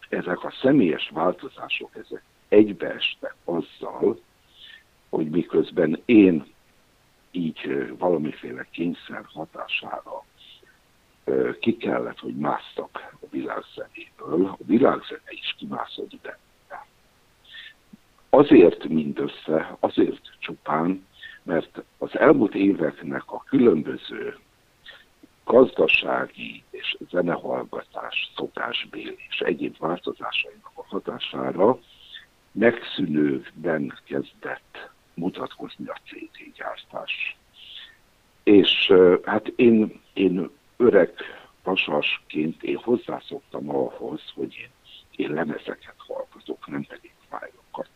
ezek 0.08 0.44
a 0.44 0.54
személyes 0.60 1.10
változások, 1.12 1.90
ezek 1.96 2.22
egybeestek 2.48 3.34
azzal, 3.44 4.20
hogy 5.08 5.30
miközben 5.30 6.02
én 6.04 6.54
így 7.30 7.92
valamiféle 7.98 8.66
kényszer 8.70 9.24
hatására 9.32 10.24
ki 11.60 11.76
kellett, 11.76 12.18
hogy 12.18 12.36
másztak 12.36 13.16
a 13.20 13.26
világzenéből, 13.30 14.46
a 14.46 14.56
világzene 14.66 15.30
is 15.30 15.54
kimászott 15.58 16.20
be. 16.22 16.38
Azért 18.30 18.88
mindössze, 18.88 19.76
azért 19.80 20.20
csupán, 20.38 21.06
mert 21.42 21.82
az 21.98 22.18
elmúlt 22.18 22.54
éveknek 22.54 23.22
a 23.26 23.44
különböző 23.48 24.38
gazdasági 25.44 26.64
és 26.70 26.96
zenehallgatás, 27.10 28.32
szokásbél 28.36 29.14
és 29.28 29.40
egyéb 29.40 29.76
változásainak 29.78 30.70
a 30.74 30.84
hatására 30.86 31.78
megszűnőben 32.52 33.98
kezdett 34.04 34.90
mutatkozni 35.14 35.86
a 35.86 36.00
CD 36.04 36.56
gyártás. 36.56 37.36
És 38.42 38.92
hát 39.24 39.46
én, 39.48 40.00
én 40.12 40.50
öreg 40.76 41.12
pasasként 41.62 42.62
én 42.62 42.76
hozzászoktam 42.76 43.70
ahhoz, 43.70 44.20
hogy 44.34 44.54
én, 44.54 44.70
én 45.26 45.34
lemezeket 45.34 45.94
hallgatok, 45.96 46.66
nem 46.66 46.84
pedig 46.88 47.12
fájlokat. 47.28 47.90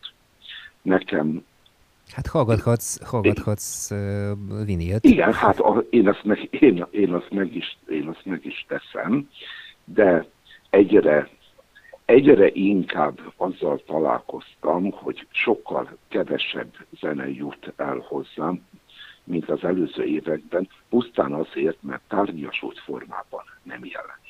Nekem 0.81 1.45
Hát 2.11 2.27
hallgathatsz, 2.27 3.03
hallgathatsz 3.03 3.91
uh, 3.91 4.65
vinilt. 4.65 5.05
Igen, 5.05 5.33
hát 5.33 5.59
a, 5.59 5.85
én, 5.89 6.07
azt 6.07 6.23
meg, 6.23 6.47
én, 6.51 6.85
én, 6.91 7.13
azt 7.13 7.29
meg 7.29 7.55
is, 7.55 7.77
én 7.89 8.07
azt 8.07 8.25
meg 8.25 8.45
is 8.45 8.65
teszem, 8.67 9.29
de 9.83 10.25
egyre, 10.69 11.29
egyre 12.05 12.49
inkább 12.53 13.19
azzal 13.37 13.81
találkoztam, 13.85 14.91
hogy 14.91 15.27
sokkal 15.31 15.97
kevesebb 16.07 16.73
zene 16.99 17.29
jut 17.29 17.73
el 17.75 18.05
hozzám, 18.07 18.65
mint 19.31 19.49
az 19.49 19.63
előző 19.63 20.03
években, 20.03 20.69
pusztán 20.89 21.33
azért, 21.33 21.81
mert 21.81 22.01
tárgyasult 22.07 22.79
formában 22.79 23.43
nem 23.63 23.85
jelenik 23.85 24.20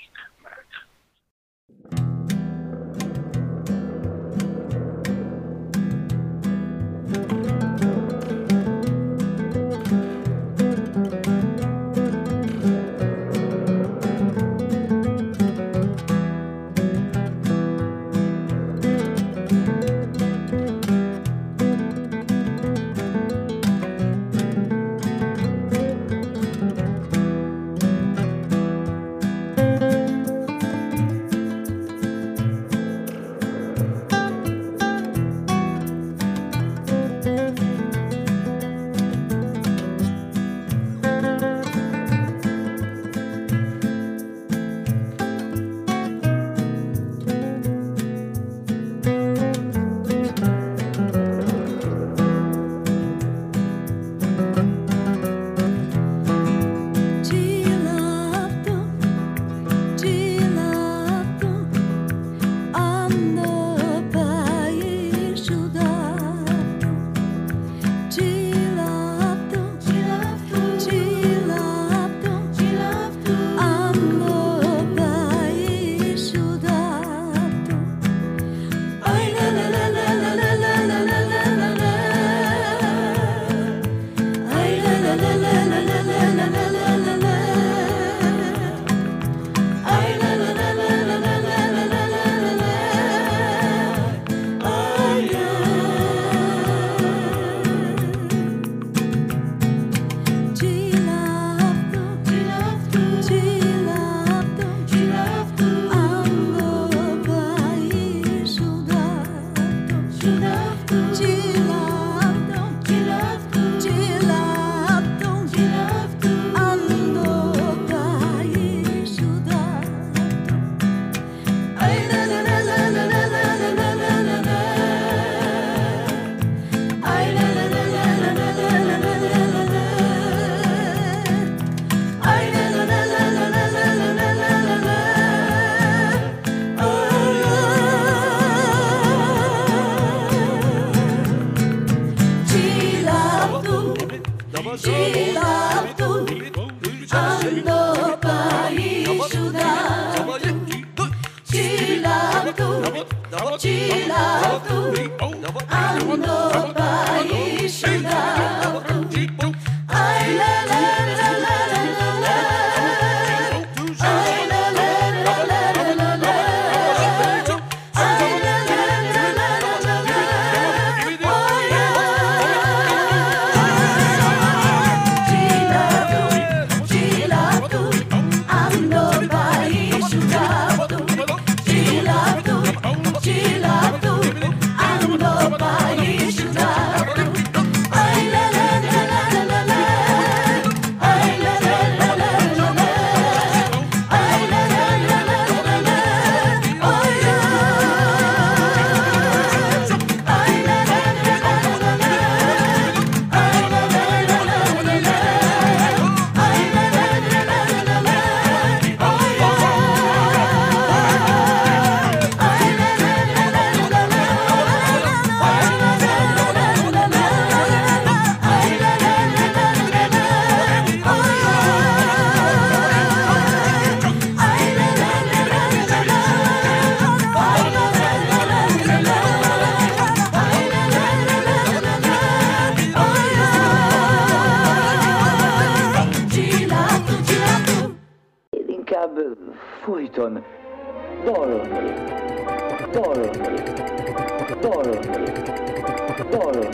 dalolni. 246.32 246.66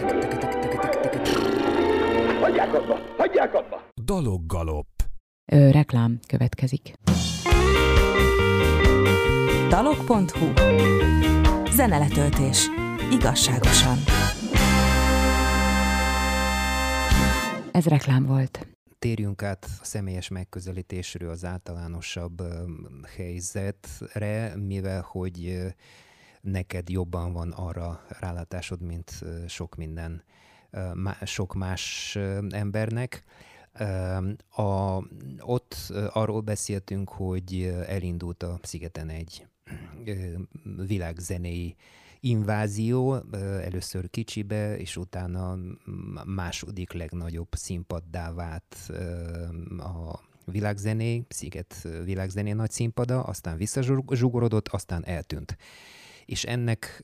Hagyják 2.41 2.73
abba, 2.73 2.99
hagyják 3.17 3.53
abba! 3.53 3.89
Daloggalop. 4.03 4.87
Ö, 5.51 5.69
reklám 5.71 6.19
következik. 6.27 6.93
Dalog.hu 9.69 10.53
Zeneletöltés. 11.71 12.67
Igazságosan. 13.11 13.97
Ez 17.71 17.85
reklám 17.85 18.25
volt. 18.25 18.67
Térjünk 18.99 19.43
át 19.43 19.65
a 19.81 19.85
személyes 19.85 20.27
megközelítésről 20.27 21.29
az 21.29 21.45
általánosabb 21.45 22.41
helyzetre, 23.15 24.53
mivel 24.55 25.01
hogy 25.01 25.57
neked 26.51 26.89
jobban 26.89 27.33
van 27.33 27.51
arra 27.51 28.05
rálátásod, 28.19 28.81
mint 28.81 29.23
sok 29.47 29.75
minden, 29.75 30.23
sok 31.23 31.53
más 31.53 32.15
embernek. 32.49 33.23
A, 34.49 34.97
ott 35.39 35.93
arról 36.09 36.41
beszéltünk, 36.41 37.09
hogy 37.09 37.73
elindult 37.87 38.43
a 38.43 38.59
szigeten 38.61 39.09
egy 39.09 39.47
világzenei 40.87 41.75
invázió, 42.19 43.15
először 43.61 44.09
kicsibe, 44.09 44.77
és 44.77 44.97
utána 44.97 45.57
második 46.25 46.91
legnagyobb 46.91 47.47
színpaddá 47.51 48.31
vált 48.33 48.91
a 49.77 50.19
világzené, 50.45 51.25
Sziget 51.29 51.87
világzené 52.03 52.51
nagy 52.51 52.71
színpada, 52.71 53.23
aztán 53.23 53.57
visszazsugorodott, 53.57 54.67
aztán 54.67 55.05
eltűnt. 55.05 55.57
És 56.27 56.43
ennek, 56.43 57.01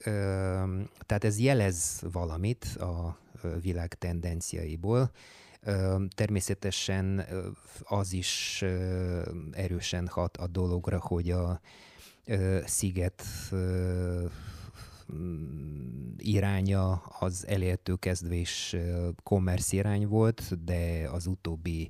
tehát 1.06 1.24
ez 1.24 1.40
jelez 1.40 2.02
valamit 2.12 2.66
a 2.66 3.18
világ 3.62 3.94
tendenciaiból, 3.94 5.12
Ö, 5.66 6.04
Természetesen 6.16 7.26
az 7.84 8.14
is 8.14 8.64
erősen 9.52 10.08
hat 10.08 10.38
a 10.38 10.48
dologra, 10.48 11.00
hogy 11.00 11.32
a 11.32 11.62
sziget 12.66 13.24
iránya 16.18 16.92
az 17.20 17.48
elértő 17.48 17.96
kezdve 17.96 18.36
is 18.36 18.76
kommersz 19.24 19.72
irány 19.72 20.08
volt, 20.08 20.64
de 20.64 21.10
az 21.12 21.26
utóbbi 21.28 21.90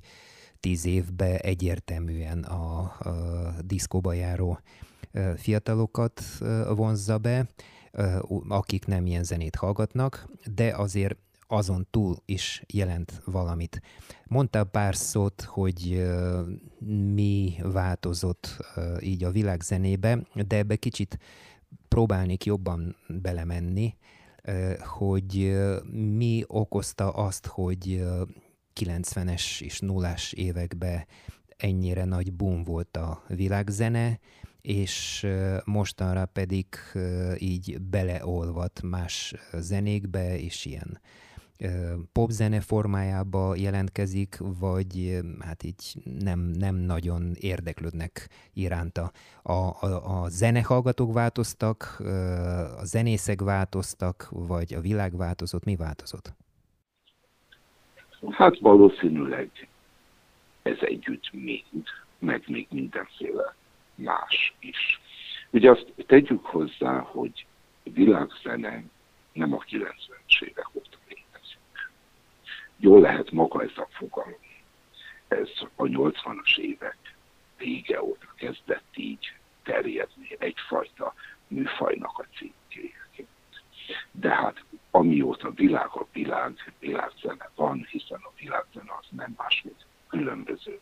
tíz 0.60 0.84
évben 0.84 1.36
egyértelműen 1.36 2.42
a, 2.42 2.80
a 2.80 3.54
diszkóba 3.62 4.12
járó 4.12 4.58
fiatalokat 5.36 6.22
vonzza 6.68 7.18
be, 7.18 7.48
akik 8.48 8.86
nem 8.86 9.06
ilyen 9.06 9.24
zenét 9.24 9.56
hallgatnak, 9.56 10.28
de 10.54 10.76
azért 10.76 11.16
azon 11.46 11.86
túl 11.90 12.16
is 12.24 12.62
jelent 12.66 13.22
valamit. 13.24 13.80
Mondtál 14.26 14.64
pár 14.64 14.96
szót, 14.96 15.42
hogy 15.42 16.04
mi 17.12 17.54
változott 17.62 18.56
így 19.00 19.24
a 19.24 19.30
világzenébe, 19.30 20.26
de 20.46 20.56
ebbe 20.56 20.76
kicsit 20.76 21.18
próbálnék 21.88 22.44
jobban 22.44 22.96
belemenni, 23.08 23.96
hogy 24.78 25.56
mi 25.90 26.44
okozta 26.46 27.10
azt, 27.10 27.46
hogy 27.46 27.92
ö, 27.92 28.22
90-es 28.80 29.60
és 29.60 29.80
0-as 29.82 30.32
években 30.32 31.06
ennyire 31.56 32.04
nagy 32.04 32.32
boom 32.32 32.64
volt 32.64 32.96
a 32.96 33.22
világzene, 33.28 34.18
és 34.64 35.26
mostanra 35.64 36.26
pedig 36.26 36.66
így 37.38 37.80
beleolvat 37.80 38.80
más 38.82 39.34
zenékbe, 39.52 40.38
és 40.38 40.64
ilyen 40.64 41.00
popzene 42.12 42.60
formájába 42.60 43.54
jelentkezik, 43.56 44.36
vagy 44.60 45.20
hát 45.40 45.62
így 45.62 45.94
nem, 46.20 46.38
nem 46.38 46.74
nagyon 46.76 47.32
érdeklődnek 47.40 48.28
iránta. 48.52 49.10
A, 49.42 49.52
a, 49.52 50.22
a 50.22 50.28
zenehallgatók 50.28 51.12
változtak, 51.12 51.96
a 52.78 52.84
zenészek 52.84 53.40
változtak, 53.40 54.28
vagy 54.30 54.74
a 54.74 54.80
világ 54.80 55.16
változott, 55.16 55.64
mi 55.64 55.76
változott? 55.76 56.32
Hát 58.30 58.58
valószínűleg 58.58 59.50
ez 60.62 60.76
együtt 60.80 61.32
mind, 61.32 61.84
meg 62.18 62.42
még 62.46 62.66
mindenféle 62.70 63.54
más 63.94 64.54
is. 64.58 65.00
Ugye 65.50 65.70
azt 65.70 65.92
tegyük 66.06 66.46
hozzá, 66.46 66.98
hogy 66.98 67.46
világzene 67.82 68.82
nem 69.32 69.52
a 69.52 69.58
90-es 69.58 70.42
évek 70.42 70.74
óta 70.74 70.98
létezik. 71.08 71.90
Jól 72.76 73.00
lehet 73.00 73.30
maga 73.30 73.62
ez 73.62 73.76
a 73.76 73.88
fogalom. 73.90 74.42
Ez 75.28 75.50
a 75.74 75.82
80-as 75.82 76.56
évek 76.58 77.14
vége 77.56 78.02
óta 78.02 78.34
kezdett 78.36 78.96
így 78.96 79.32
terjedni 79.62 80.36
egyfajta 80.38 81.14
műfajnak 81.48 82.18
a 82.18 82.26
cikkéjeként. 82.36 83.28
De 84.10 84.34
hát 84.34 84.64
amióta 84.90 85.50
világ 85.50 85.88
a 85.92 86.06
világ, 86.12 86.72
világzene 86.78 87.50
van, 87.54 87.86
hiszen 87.90 88.20
a 88.22 88.32
világzene 88.38 88.92
az 88.98 89.06
nem 89.10 89.34
más, 89.36 89.62
mint 89.62 89.86
különböző 90.08 90.80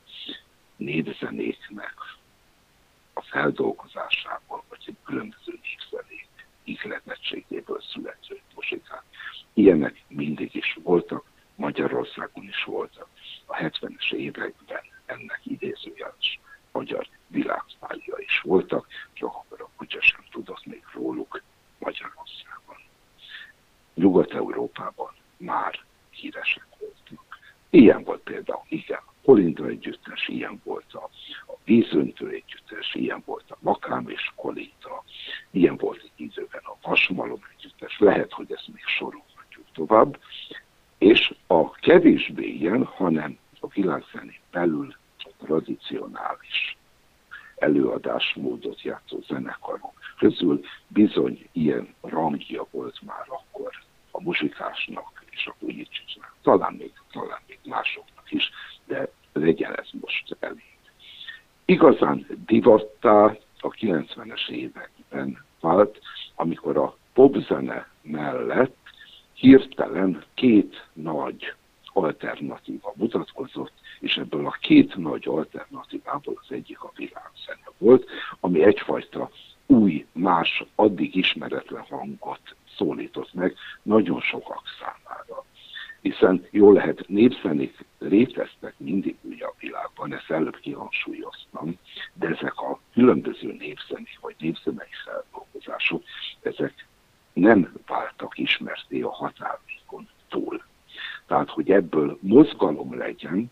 népzenéknek 0.76 1.94
a 3.12 3.22
feldolgozásából, 3.22 4.64
vagy 4.68 4.82
egy 4.86 4.96
különböző 5.04 5.58
népzenék 5.62 6.28
ihletettségéből 6.64 7.80
születő 7.92 8.40
muzsikák. 8.54 9.02
Ilyenek 9.52 10.04
mindig 10.08 10.54
is 10.54 10.78
voltak, 10.82 11.24
Magyarországon 11.54 12.44
is 12.44 12.64
voltak. 12.64 13.08
A 13.46 13.56
70-es 13.56 14.12
években 14.12 14.82
ennek 15.06 15.40
idézőjeles 15.44 16.40
magyar 16.72 17.08
világpálya 17.26 18.18
is 18.18 18.40
voltak, 18.40 18.86
csak 19.12 19.34
a 19.34 19.68
kutya 19.76 20.00
sem 20.00 20.24
tudott 20.30 20.66
még 20.66 20.82
róluk 20.92 21.42
Magyarországon. 21.78 22.76
Nyugat-Európában 23.94 25.14
már 25.36 25.84
híresek 26.10 26.66
voltak. 26.78 27.40
Ilyen 27.70 28.02
volt 28.04 28.22
például, 28.22 28.62
igen, 28.68 29.00
Kolinda 29.24 29.66
együttes, 29.66 30.28
ilyen 30.28 30.60
volt 30.64 30.94
a 30.94 31.10
vízöntő 31.64 32.28
együttes, 32.28 32.94
ilyen 32.94 33.22
volt 33.26 33.50
a 33.50 33.56
Makám 33.60 34.08
és 34.08 34.30
Kolinda, 34.34 35.04
ilyen 35.50 35.76
volt 35.76 36.00
egy 36.02 36.24
időben 36.24 36.62
a 36.64 36.88
Vasmalom 36.88 37.40
együttes, 37.56 37.98
lehet, 37.98 38.32
hogy 38.32 38.52
ezt 38.52 38.68
még 38.68 38.84
sorolhatjuk 38.84 39.66
tovább, 39.74 40.18
és 40.98 41.34
a 41.46 41.70
kevésbé 41.70 42.46
ilyen, 42.46 42.84
hanem 42.84 43.38
a 43.60 43.66
világzenén 43.66 44.40
belül 44.50 44.94
tradicionális 45.38 46.76
előadásmódot 47.56 48.82
játszó 48.82 49.20
zenekarok 49.20 49.92
közül 50.18 50.60
bizony 50.88 51.48
ilyen 51.52 51.94
rangja 52.00 52.66
volt 52.70 53.02
már 53.02 53.26
akkor 53.28 53.70
a 54.10 54.22
muzsikásnak 54.22 55.24
és 55.30 55.46
a 55.46 55.54
Vujicsicsnak. 55.58 56.36
Talán 56.42 56.72
még, 56.72 56.92
talán 57.12 57.40
még 57.46 57.58
másoknak 57.64 58.32
is, 58.32 58.50
de 58.86 59.08
legyen 59.32 59.78
ez 59.78 59.88
most 60.00 60.36
elég. 60.40 60.71
Igazán 61.72 62.26
divattá 62.46 63.24
a 63.60 63.68
90-es 63.68 64.48
években 64.48 65.44
vált, 65.60 65.98
amikor 66.34 66.76
a 66.76 66.96
popzene 67.12 67.88
mellett 68.02 68.76
hirtelen 69.32 70.24
két 70.34 70.86
nagy 70.92 71.54
alternatíva 71.92 72.92
mutatkozott, 72.96 73.72
és 74.00 74.16
ebből 74.16 74.46
a 74.46 74.56
két 74.60 74.96
nagy 74.96 75.28
alternatívából 75.28 76.40
az 76.40 76.52
egyik 76.52 76.82
a 76.82 76.92
világzene 76.96 77.68
volt, 77.78 78.10
ami 78.40 78.62
egyfajta 78.62 79.30
új, 79.66 80.06
más, 80.12 80.64
addig 80.74 81.14
ismeretlen 81.14 81.84
hangot 81.88 82.54
szólított 82.76 83.34
meg 83.34 83.54
nagyon 83.82 84.20
sokak 84.20 84.62
számára. 84.80 85.31
Hiszen 86.02 86.46
jól 86.50 86.72
lehet, 86.72 87.08
népzenék 87.08 87.84
léteztek 87.98 88.74
mindig 88.76 89.16
ugye 89.20 89.44
a 89.44 89.54
világban, 89.58 90.14
ezt 90.14 90.30
előbb 90.30 90.56
kihangsúlyoztam, 90.56 91.78
de 92.12 92.26
ezek 92.28 92.60
a 92.60 92.80
különböző 92.92 93.52
népzenék 93.58 94.18
vagy 94.20 94.34
népzenei 94.38 94.88
feldolgozások, 95.04 96.02
ezek 96.42 96.86
nem 97.32 97.72
váltak 97.86 98.38
ismerté 98.38 99.00
a 99.00 99.12
határvékon 99.12 100.08
túl. 100.28 100.62
Tehát, 101.26 101.50
hogy 101.50 101.70
ebből 101.70 102.18
mozgalom 102.20 102.98
legyen, 102.98 103.50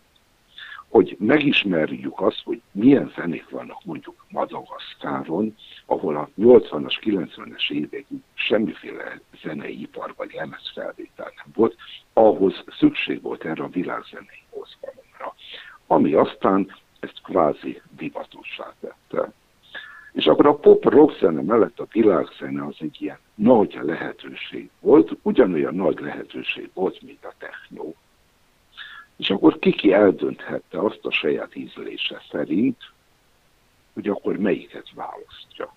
hogy 0.90 1.16
megismerjük 1.18 2.20
azt, 2.20 2.42
hogy 2.44 2.60
milyen 2.72 3.12
zenék 3.16 3.48
vannak 3.48 3.84
mondjuk 3.84 4.24
Madagaszkáron, 4.28 5.56
ahol 5.86 6.16
a 6.16 6.28
80-as, 6.38 6.94
90-es 7.00 7.70
évekig 7.70 8.18
semmiféle 8.34 9.20
zenei 9.42 9.80
ipar 9.80 10.14
vagy 10.16 10.32
lemezfelvétel 10.32 11.32
nem 11.36 11.52
volt, 11.54 11.76
ahhoz 12.12 12.64
szükség 12.78 13.22
volt 13.22 13.44
erre 13.44 13.62
a 13.62 13.68
világzenei 13.68 14.42
mozgalomra, 14.54 15.34
ami 15.86 16.12
aztán 16.12 16.74
ezt 17.00 17.20
kvázi 17.22 17.80
divatossá 17.96 18.74
tette. 18.80 19.32
És 20.12 20.26
akkor 20.26 20.46
a 20.46 20.54
pop 20.54 20.84
rock 20.84 21.18
zene 21.18 21.42
mellett 21.42 21.80
a 21.80 21.86
világzene 21.92 22.64
az 22.64 22.76
egy 22.78 22.96
ilyen 22.98 23.18
nagy 23.34 23.78
lehetőség 23.82 24.70
volt, 24.80 25.10
ugyanolyan 25.22 25.74
nagy 25.74 26.00
lehetőség 26.00 26.70
volt, 26.74 27.02
mint 27.02 27.24
a 27.24 27.34
technó. 27.38 27.96
És 29.20 29.30
akkor 29.30 29.58
kiki 29.58 29.92
eldönthette 29.92 30.78
azt 30.78 31.00
a 31.02 31.10
saját 31.10 31.56
ízlése 31.56 32.22
szerint, 32.30 32.92
hogy 33.92 34.08
akkor 34.08 34.36
melyiket 34.36 34.90
választja. 34.94 35.74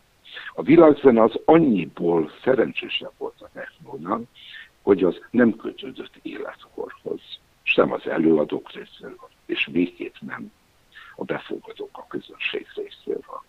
A 0.53 0.61
világzene 0.61 1.21
az 1.21 1.39
annyiból 1.45 2.31
szerencsésebb 2.43 3.11
volt 3.17 3.41
a 3.41 3.49
technónál, 3.53 4.21
hogy 4.81 5.03
az 5.03 5.21
nem 5.31 5.55
kötődött 5.55 6.19
életkorhoz, 6.21 7.21
sem 7.63 7.91
az 7.91 8.07
előadók 8.07 8.71
részéről, 8.71 9.29
és 9.45 9.69
végét 9.71 10.17
nem 10.19 10.51
a 11.15 11.23
befogadók 11.23 11.97
a 11.97 12.07
közönség 12.07 12.67
részéről. 12.75 13.41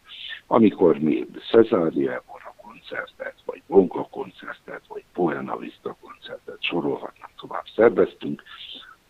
Amikor 0.46 0.98
mi 0.98 1.26
Cezária 1.50 2.12
Evora 2.12 2.54
koncertet, 2.62 3.35
vagy 3.44 3.62
Bonga 3.66 4.09
koncertet, 4.11 4.83
vagy 4.88 5.04
Poena 5.12 5.57
Vista 5.57 5.96
koncertet 6.00 6.62
sorolhatnám 6.62 7.30
tovább 7.37 7.64
szerveztünk, 7.74 8.42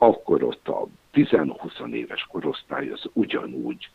akkor 0.04 0.42
ott 0.42 0.68
a 0.68 0.86
10-20 1.12 1.92
éves 1.92 2.26
korosztály 2.30 2.88
az 2.88 3.10
ugyanúgy 3.12 3.88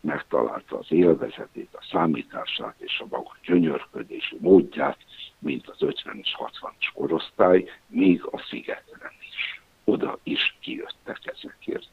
megtalálta 0.00 0.78
az 0.78 0.86
élvezetét, 0.88 1.68
a 1.72 1.86
számítását 1.90 2.74
és 2.78 3.00
a 3.00 3.06
maga 3.10 3.36
gyönyörködési 3.44 4.36
módját, 4.40 4.98
mint 5.38 5.68
az 5.68 5.82
50 5.82 6.18
és 6.18 6.36
60-as 6.38 6.88
korosztály, 6.94 7.70
még 7.86 8.22
a 8.30 8.38
szigetren 8.38 9.12
is. 9.20 9.62
Oda 9.84 10.18
is 10.22 10.56
kijöttek 10.60 11.18
ezekért. 11.24 11.88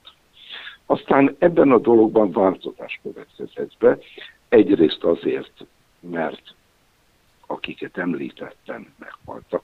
Aztán 0.86 1.36
ebben 1.40 1.72
a 1.72 1.78
dologban 1.78 2.32
változás 2.32 3.00
következett 3.04 3.72
be, 3.80 3.98
egyrészt 4.50 5.04
azért, 5.04 5.66
mert 6.00 6.56
akiket 7.48 7.98
említettem, 7.98 8.94
meghaltak. 8.98 9.63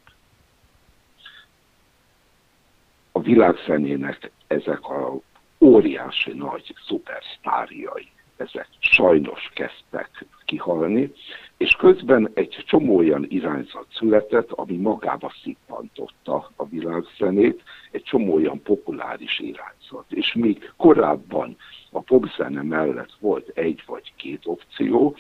A 3.20 3.22
világszenének 3.22 4.32
ezek 4.48 4.90
a 4.90 5.20
óriási 5.60 6.32
nagy 6.32 6.74
szupersztárjai 6.88 8.08
ezek 8.38 8.68
sajnos 8.80 9.52
kezdtek 9.54 10.26
kihalni, 10.46 11.12
és 11.58 11.76
közben 11.76 12.32
egy 12.34 12.64
csomó 12.68 12.96
olyan 12.96 13.26
irányzat 13.30 13.86
született, 13.92 14.52
ami 14.52 14.76
magába 14.78 15.32
szippantotta 15.44 16.52
a 16.56 16.66
világzenét, 16.66 17.64
egy 17.92 18.04
csomó 18.04 18.34
olyan 18.34 18.62
populáris 18.62 19.40
irányzat. 19.40 20.06
És 20.10 20.34
még 20.34 20.72
korábban 20.78 21.58
a 21.92 22.02
popzene 22.02 22.62
mellett 22.62 23.14
volt 23.20 23.52
egy 23.54 23.84
vagy 23.86 24.14
két 24.16 24.42
opció, 24.44 25.16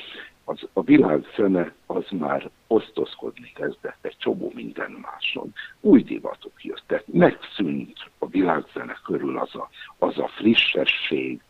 az, 0.49 0.67
a 0.73 0.81
világzene 0.81 1.73
az 1.85 2.05
már 2.11 2.49
osztozkodni 2.67 3.51
kezdett 3.55 3.97
egy 4.01 4.17
csomó 4.17 4.51
minden 4.55 4.91
máson. 4.91 5.53
Új 5.81 6.03
divatok 6.03 6.63
jöttek, 6.63 7.03
megszűnt 7.07 7.97
a 8.17 8.27
világzene 8.27 8.99
körül 9.05 9.37
az 9.37 9.55
a, 9.55 9.69
az 9.97 10.17
a 10.17 10.27
frissesség, 10.27 11.41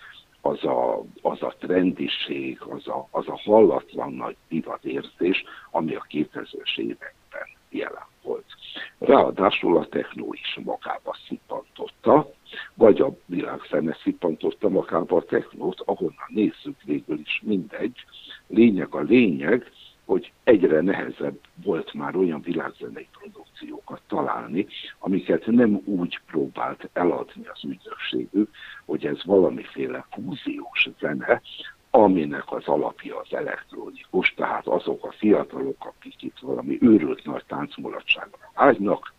az 0.41 0.63
a, 0.63 1.03
az 1.21 1.41
a 1.41 1.53
trendiség, 1.59 2.61
az 2.61 2.87
a, 2.87 3.07
az 3.11 3.27
a 3.27 3.39
hallatlan 3.43 4.13
nagy 4.13 4.35
divatérzés, 4.47 5.43
ami 5.71 5.95
a 5.95 6.05
2000-es 6.09 6.77
években 6.77 7.47
jelen 7.69 8.07
volt. 8.23 8.45
Ráadásul 8.99 9.77
a 9.77 9.87
technó 9.87 10.33
is 10.33 10.59
magába 10.63 11.15
szippantotta, 11.27 12.31
vagy 12.73 13.01
a 13.01 13.17
világszene 13.25 13.97
szippantotta 14.03 14.69
magába 14.69 15.17
a 15.17 15.23
technót, 15.23 15.81
ahonnan 15.85 16.27
nézzük 16.27 16.83
végül 16.83 17.19
is 17.19 17.41
mindegy. 17.43 18.05
Lényeg 18.47 18.95
a 18.95 19.01
lényeg, 19.01 19.71
hogy 20.05 20.31
egyre 20.43 20.81
nehezebb 20.81 21.39
volt 21.63 21.93
már 21.93 22.15
olyan 22.15 22.41
világzenei 22.41 23.07
produkciókat 23.19 24.01
találni, 24.07 24.67
amiket 24.99 25.45
nem 25.45 25.81
úgy 25.85 26.19
próbált 26.27 26.89
eladni 26.93 27.47
az 27.53 27.63
ügynökségük, 27.63 28.49
hogy 28.85 29.05
ez 29.05 29.25
valamiféle 29.25 30.07
fúziós 30.11 30.89
zene, 30.99 31.41
aminek 31.89 32.51
az 32.51 32.67
alapja 32.67 33.19
az 33.19 33.33
elektronikus, 33.33 34.33
tehát 34.33 34.67
azok 34.67 35.05
a 35.05 35.11
fiatalok, 35.11 35.85
akik 35.85 36.23
itt 36.23 36.39
valami 36.41 36.77
őrült 36.81 37.25
nagy 37.25 37.43
táncmulatságra 37.47 38.51
ágynak, 38.53 39.13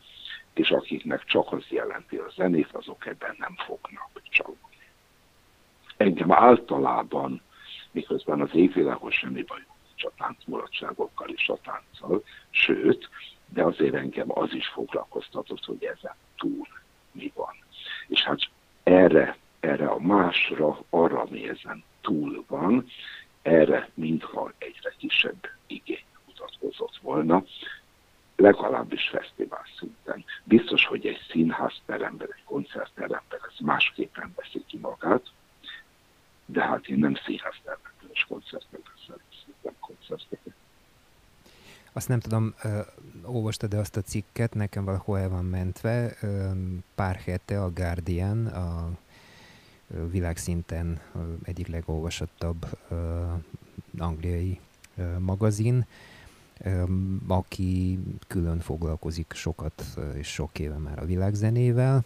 és 0.61 0.71
akiknek 0.71 1.25
csak 1.25 1.53
az 1.53 1.65
jelenti 1.69 2.17
a 2.17 2.31
zenét, 2.37 2.69
azok 2.73 3.07
ebben 3.07 3.35
nem 3.39 3.55
fognak 3.67 4.11
csalódni. 4.31 4.89
Engem 5.97 6.33
általában, 6.33 7.43
miközben 7.91 8.41
az 8.41 8.51
égvilágos 8.55 9.15
semmi 9.15 9.43
baj 9.43 9.65
a 10.03 10.11
táncmulatságokkal 10.17 11.29
és 11.29 11.49
a 11.49 11.59
tánccal, 11.63 12.25
sőt, 12.51 13.09
de 13.49 13.65
azért 13.65 13.95
engem 13.95 14.27
az 14.29 14.55
is 14.55 14.67
foglalkoztatott, 14.67 15.65
hogy 15.65 15.85
ezen 15.85 16.15
túl 16.37 16.67
mi 17.13 17.33
van. 17.35 17.55
És 18.09 18.23
hát 18.23 18.39
erre, 18.83 19.37
erre 19.61 19.87
a 19.87 19.99
másra, 19.99 20.85
arra, 20.91 21.21
ami 21.21 21.49
ezen 21.49 21.85
túl 22.01 22.45
van, 22.49 22.87
erre 23.43 23.91
mintha 23.95 24.53
egyre 24.59 24.95
kisebb 24.99 25.49
igény 25.67 26.05
mutatkozott 26.27 26.97
volna, 27.03 27.45
legalábbis 28.41 29.09
fesztivál 29.09 29.65
szinten. 29.79 30.25
Biztos, 30.45 30.85
hogy 30.85 31.07
egy 31.07 31.27
színházteremben, 31.31 32.29
egy 32.37 32.45
koncertteremben 32.45 33.41
ez 33.49 33.65
másképpen 33.65 34.33
veszi 34.37 34.65
ki 34.67 34.79
magát, 34.79 35.23
de 36.47 36.63
hát 36.63 36.87
én 36.87 36.99
nem 36.99 37.15
színházteremben 37.15 37.93
és 38.13 38.25
koncertteremben 38.29 38.93
szerveztem 39.07 39.75
koncerteket. 39.81 40.55
Azt 41.93 42.09
nem 42.09 42.21
tudom, 42.21 42.55
olvastad-e 43.23 43.79
azt 43.79 43.97
a 43.97 44.01
cikket, 44.03 44.55
nekem 44.55 44.85
valahol 44.85 45.19
el 45.19 45.29
van 45.29 45.45
mentve, 45.45 46.17
pár 46.95 47.17
hete 47.17 47.63
a 47.63 47.73
Guardian, 47.73 48.47
a 48.47 48.91
világszinten 50.11 51.01
egyik 51.43 51.67
legolvasottabb 51.67 52.67
angliai 53.99 54.61
magazin, 55.19 55.87
aki 57.27 57.99
külön 58.27 58.61
foglalkozik 58.61 59.33
sokat 59.33 59.99
és 60.15 60.33
sok 60.33 60.59
éve 60.59 60.77
már 60.77 60.99
a 60.99 61.05
világzenével, 61.05 62.05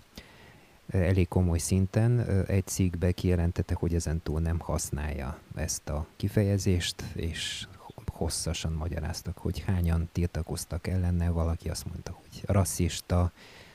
elég 0.88 1.28
komoly 1.28 1.58
szinten. 1.58 2.20
Egy 2.46 2.66
cikkbe 2.66 3.12
kijelentette, 3.12 3.74
hogy 3.74 3.94
ezentúl 3.94 4.40
nem 4.40 4.58
használja 4.58 5.38
ezt 5.54 5.88
a 5.88 6.06
kifejezést, 6.16 7.02
és 7.14 7.66
hosszasan 8.12 8.72
magyaráztak, 8.72 9.38
hogy 9.38 9.60
hányan 9.60 10.08
tiltakoztak 10.12 10.86
ellene, 10.86 11.30
valaki 11.30 11.68
azt 11.68 11.86
mondta, 11.86 12.18
hogy 12.20 12.42
rasszista, 12.46 13.32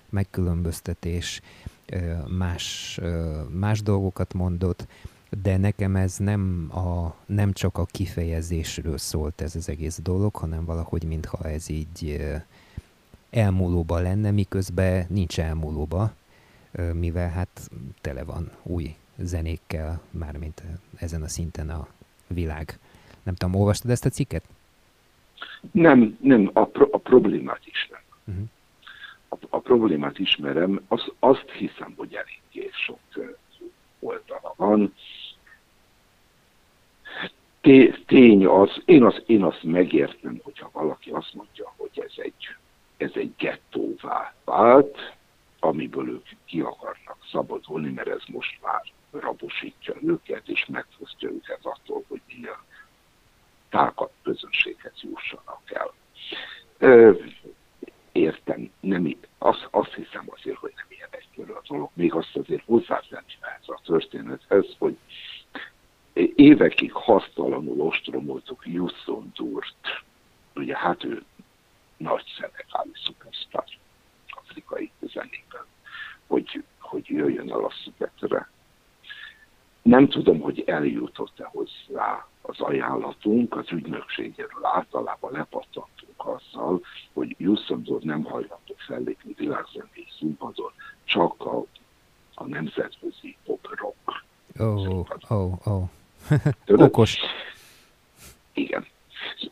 megkülönböztetés, 0.09 1.41
más, 2.37 2.99
más 3.49 3.81
dolgokat 3.81 4.33
mondott, 4.33 4.87
de 5.29 5.57
nekem 5.57 5.95
ez 5.95 6.17
nem, 6.17 6.69
a, 6.73 7.15
nem 7.25 7.51
csak 7.53 7.77
a 7.77 7.85
kifejezésről 7.85 8.97
szólt 8.97 9.41
ez 9.41 9.55
az 9.55 9.69
egész 9.69 9.99
dolog, 10.03 10.35
hanem 10.35 10.65
valahogy 10.65 11.03
mintha 11.03 11.49
ez 11.49 11.69
így 11.69 12.21
elmúlóba 13.29 13.99
lenne, 13.99 14.31
miközben 14.31 15.05
nincs 15.09 15.39
elmúlóba, 15.39 16.13
mivel 16.93 17.29
hát 17.29 17.69
tele 18.01 18.23
van 18.23 18.51
új 18.63 18.95
zenékkel, 19.17 20.01
mármint 20.11 20.63
ezen 20.95 21.21
a 21.21 21.27
szinten 21.27 21.69
a 21.69 21.87
világ. 22.27 22.79
Nem 23.23 23.35
tudom, 23.35 23.55
olvastad 23.55 23.91
ezt 23.91 24.05
a 24.05 24.09
cikket? 24.09 24.43
Nem, 25.71 26.17
nem, 26.21 26.49
a, 26.53 26.65
pro, 26.65 26.87
a 26.91 26.97
problémát 26.97 27.61
ismerem. 27.65 28.05
Uh-huh. 28.25 28.43
A, 29.29 29.37
a 29.49 29.59
problémát 29.59 30.19
ismerem, 30.19 30.81
az, 30.87 31.11
azt 31.19 31.49
hiszem, 31.57 31.93
hogy 31.97 32.13
eléggé 32.13 32.69
sok 32.85 32.99
oldala 33.99 34.53
van. 34.55 34.93
Tény 38.05 38.45
az, 38.45 38.81
én, 38.85 39.03
az, 39.03 39.23
én 39.25 39.43
azt 39.43 39.63
megértem, 39.63 40.39
hogyha 40.43 40.69
valaki 40.73 41.09
azt 41.09 41.33
mondja, 41.33 41.73
hogy 41.77 42.03
ez 42.05 42.13
egy, 42.15 42.47
ez 42.97 43.11
egy 43.13 43.33
gettóvá 43.37 44.33
vált, 44.45 45.17
amiből 45.59 46.09
ők 46.09 46.25
ki 46.45 46.61
akarnak 46.61 47.17
szabadulni, 47.31 47.91
mert 47.91 48.07
ez 48.07 48.23
most 48.27 48.59
már 48.61 48.81
rabosítja 49.11 49.95
őket, 50.01 50.47
és 50.47 50.65
megfosztja 50.65 51.29
őket 51.29 51.59
attól, 51.61 52.03
hogy 52.07 52.21
minél 52.27 52.63
tágabb 53.69 54.11
közönséghez 54.23 54.93
jussanak 55.01 55.61
el. 55.65 55.93
Ö, 56.77 57.11
értem, 58.11 58.71
nem, 58.79 59.17
azt, 59.37 59.67
azt 59.71 59.93
hiszem 59.93 60.25
azért, 60.27 60.57
hogy 60.57 60.73
nem 60.75 60.85
ilyen 60.89 61.09
egyszerű 61.11 61.51
a 61.51 61.61
dolog. 61.67 61.89
Még 61.93 62.13
azt 62.13 62.35
azért 62.35 62.65
hozzátenni 62.65 63.33
ehhez 63.41 63.67
a 63.67 63.79
történethez, 63.83 64.75
hogy 64.77 64.97
évekig 66.35 66.91
hasztalanul 66.91 67.81
ostromoltuk 67.81 68.63
Jusson 68.65 69.31
Durt, 69.35 70.03
ugye 70.55 70.77
hát 70.77 71.03
ő 71.03 71.23
nagy 71.97 72.23
szenegáli 72.39 72.91
szupersztár 73.05 73.65
afrikai 74.27 74.91
zenében, 75.01 75.65
hogy, 76.27 76.63
hogy 76.79 77.07
jöjjön 77.07 77.51
el 77.51 77.63
a 77.63 77.71
szigetre. 77.83 78.49
Nem 79.81 80.07
tudom, 80.07 80.39
hogy 80.39 80.63
eljutott-e 80.65 81.49
hozzá 81.51 82.27
az 82.41 82.59
ajánlatunk 82.59 83.57
az 83.57 83.71
ügynökségéről 83.71 84.65
általában 84.65 85.31
lepattantunk 85.31 86.13
azzal, 86.15 86.81
hogy 87.13 87.35
Jusszondor 87.37 88.01
nem 88.01 88.23
hajlandó 88.23 88.75
fellépni 88.87 89.33
világzenei 89.37 90.07
színpadon, 90.19 90.71
csak 91.03 91.45
a, 91.45 91.63
a 92.33 92.45
nemzetközi 92.45 93.37
pop-rock. 93.45 94.23
Ó, 94.59 94.65
oh, 94.65 95.07
oh. 95.27 95.67
Oh. 95.67 95.89
Okos. 96.67 97.19
Igen. 98.53 98.85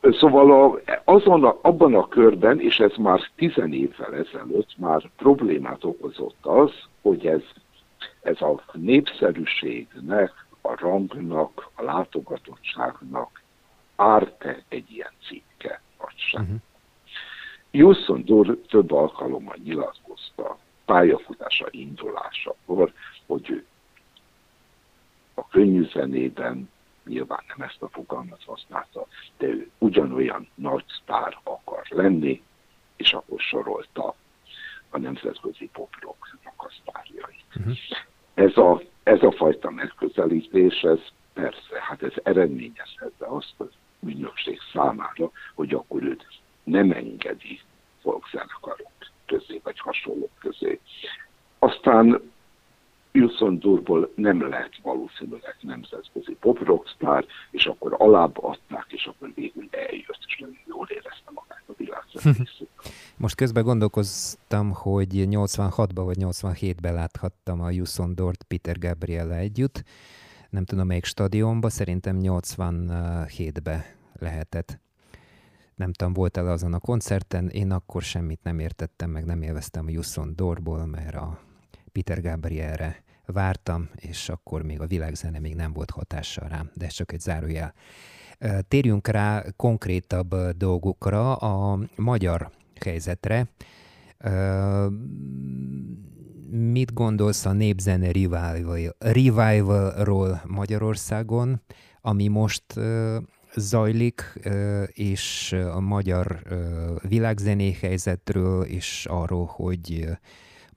Szóval 0.01 0.51
a, 0.51 0.79
azon 1.03 1.43
a, 1.43 1.57
abban 1.61 1.95
a 1.95 2.07
körben, 2.07 2.59
és 2.59 2.79
ez 2.79 2.91
már 2.97 3.29
tizen 3.35 3.73
évvel 3.73 4.15
ezelőtt 4.15 4.77
már 4.77 5.09
problémát 5.17 5.83
okozott 5.83 6.45
az, 6.45 6.71
hogy 7.01 7.25
ez, 7.25 7.41
ez 8.21 8.41
a 8.41 8.61
népszerűségnek, 8.73 10.45
a 10.61 10.75
rangnak, 10.79 11.69
a 11.75 11.83
látogatottságnak 11.83 13.41
árt-e 13.95 14.63
egy 14.69 14.91
ilyen 14.91 15.11
cikke, 15.27 15.81
vagy 15.97 16.15
sem. 16.15 16.41
Uh-huh. 16.41 16.57
Jusson 17.71 18.23
Dur 18.25 18.57
több 18.69 18.91
alkalommal 18.91 19.55
nyilatkozta 19.63 20.57
pályafutása 20.85 21.67
indulásakor, 21.71 22.93
hogy 23.25 23.49
ő 23.49 23.65
könnyű 25.57 25.87
zenében 25.89 26.69
nyilván 27.05 27.43
nem 27.47 27.67
ezt 27.67 27.81
a 27.81 27.87
fogalmat 27.87 28.43
használta, 28.45 29.07
de 29.37 29.47
ő 29.47 29.69
ugyanolyan 29.77 30.47
nagy 30.55 30.83
sztár 30.87 31.37
akar 31.43 31.85
lenni, 31.89 32.43
és 32.95 33.13
akkor 33.13 33.39
sorolta 33.39 34.15
a 34.89 34.97
nemzetközi 34.97 35.69
poprocknak 35.73 36.53
a 36.57 36.69
sztárjait. 36.81 37.45
Uh-huh. 37.55 37.75
Ez, 38.33 38.57
a, 38.57 38.81
ez 39.03 39.21
a 39.21 39.31
fajta 39.31 39.69
megközelítés, 39.69 40.81
ez 40.81 40.99
persze, 41.33 41.81
hát 41.81 42.03
ez 42.03 42.13
eredményezhette 42.23 43.25
azt 43.25 43.53
az 43.57 43.69
ügynökség 43.99 44.59
számára, 44.73 45.31
hogy 45.55 45.73
akkor 45.73 46.03
őt 46.03 46.25
nem 46.63 46.91
engedi 46.91 47.59
folkzenekarok 48.01 48.91
közé, 49.25 49.61
vagy 49.63 49.79
hasonlók 49.79 50.31
közé. 50.39 50.79
Aztán 51.59 52.31
Wilson 53.17 53.59
Durból 53.59 54.11
nem 54.15 54.49
lett 54.49 54.73
valószínűleg 54.81 55.55
nemzetközi 55.61 56.37
pop 56.39 56.63
rockstar, 56.63 57.25
és 57.51 57.65
akkor 57.65 57.95
alább 57.97 58.43
adták, 58.43 58.85
és 58.87 59.05
akkor 59.05 59.31
végül 59.35 59.67
eljött, 59.71 60.23
és 60.27 60.37
nagyon 60.39 60.57
jól 60.67 60.87
érezte 60.89 61.31
magát 61.33 61.63
a 61.67 61.73
világzenészük. 61.77 62.69
Most 63.17 63.35
közben 63.35 63.63
gondolkoztam, 63.63 64.71
hogy 64.71 65.07
86-ban 65.13 66.01
vagy 66.05 66.17
87-ben 66.19 66.93
láthattam 66.93 67.61
a 67.61 67.69
Wilson 67.69 68.15
Dort 68.15 68.43
Peter 68.43 68.79
Gabriel 68.79 69.33
együtt. 69.33 69.83
Nem 70.49 70.65
tudom 70.65 70.87
melyik 70.87 71.05
stadionban, 71.05 71.69
szerintem 71.69 72.17
87-ben 72.21 73.83
lehetett. 74.19 74.79
Nem 75.75 75.93
tudom, 75.93 76.13
volt-e 76.13 76.41
azon 76.41 76.73
a 76.73 76.79
koncerten, 76.79 77.49
én 77.49 77.71
akkor 77.71 78.01
semmit 78.01 78.43
nem 78.43 78.59
értettem, 78.59 79.09
meg 79.09 79.25
nem 79.25 79.41
élveztem 79.41 79.85
a 79.85 79.89
Jusson 79.89 80.33
Dorból, 80.35 80.85
mert 80.85 81.15
a 81.15 81.39
Peter 81.91 82.21
Gabrielre 82.21 83.05
vártam, 83.33 83.89
és 83.95 84.29
akkor 84.29 84.61
még 84.61 84.81
a 84.81 84.87
világzene 84.87 85.39
még 85.39 85.55
nem 85.55 85.73
volt 85.73 85.89
hatással 85.89 86.47
rám, 86.47 86.69
de 86.73 86.85
ez 86.85 86.93
csak 86.93 87.11
egy 87.11 87.19
zárójel. 87.19 87.73
Térjünk 88.67 89.07
rá 89.07 89.45
konkrétabb 89.55 90.35
dolgokra, 90.57 91.35
a 91.35 91.79
magyar 91.95 92.51
helyzetre. 92.81 93.47
Mit 96.49 96.93
gondolsz 96.93 97.45
a 97.45 97.51
népzene 97.51 98.11
revival, 98.11 98.95
revivalról 98.99 100.41
Magyarországon, 100.45 101.61
ami 102.01 102.27
most 102.27 102.63
zajlik, 103.55 104.39
és 104.87 105.55
a 105.73 105.79
magyar 105.79 106.41
világzené 107.01 107.71
helyzetről, 107.71 108.63
és 108.63 109.05
arról, 109.09 109.45
hogy 109.45 110.07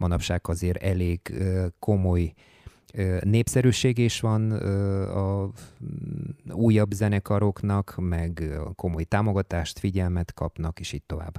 manapság 0.00 0.40
azért 0.42 0.82
elég 0.82 1.20
komoly 1.78 2.32
népszerűség 3.20 3.98
is 3.98 4.20
van 4.20 4.50
a 5.08 5.44
mm, 5.44 6.52
újabb 6.52 6.90
zenekaroknak, 6.90 7.94
meg 7.98 8.42
komoly 8.76 9.04
támogatást, 9.04 9.78
figyelmet 9.78 10.34
kapnak, 10.34 10.80
és 10.80 10.92
így 10.92 11.02
tovább. 11.06 11.34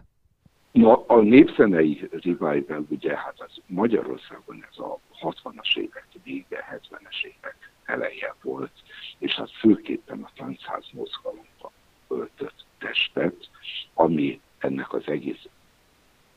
Na, 0.71 1.05
a 1.05 1.21
népzenei 1.21 2.09
revival, 2.11 2.85
ugye, 2.89 3.17
hát 3.17 3.35
az 3.37 3.57
Magyarországon 3.65 4.65
ez 4.71 4.77
a 4.77 4.99
60-as 5.21 5.77
évek 5.77 6.07
vége, 6.23 6.65
70-es 6.71 7.23
évek 7.23 7.71
eleje 7.85 8.35
volt, 8.41 8.71
és 9.17 9.35
hát 9.35 9.51
főképpen 9.51 10.21
a 10.21 10.29
táncház 10.35 10.85
mozgalomba 10.91 11.71
öltött 12.07 12.65
testet, 12.79 13.49
ami 13.93 14.39
ennek 14.57 14.93
az 14.93 15.03
egész 15.05 15.47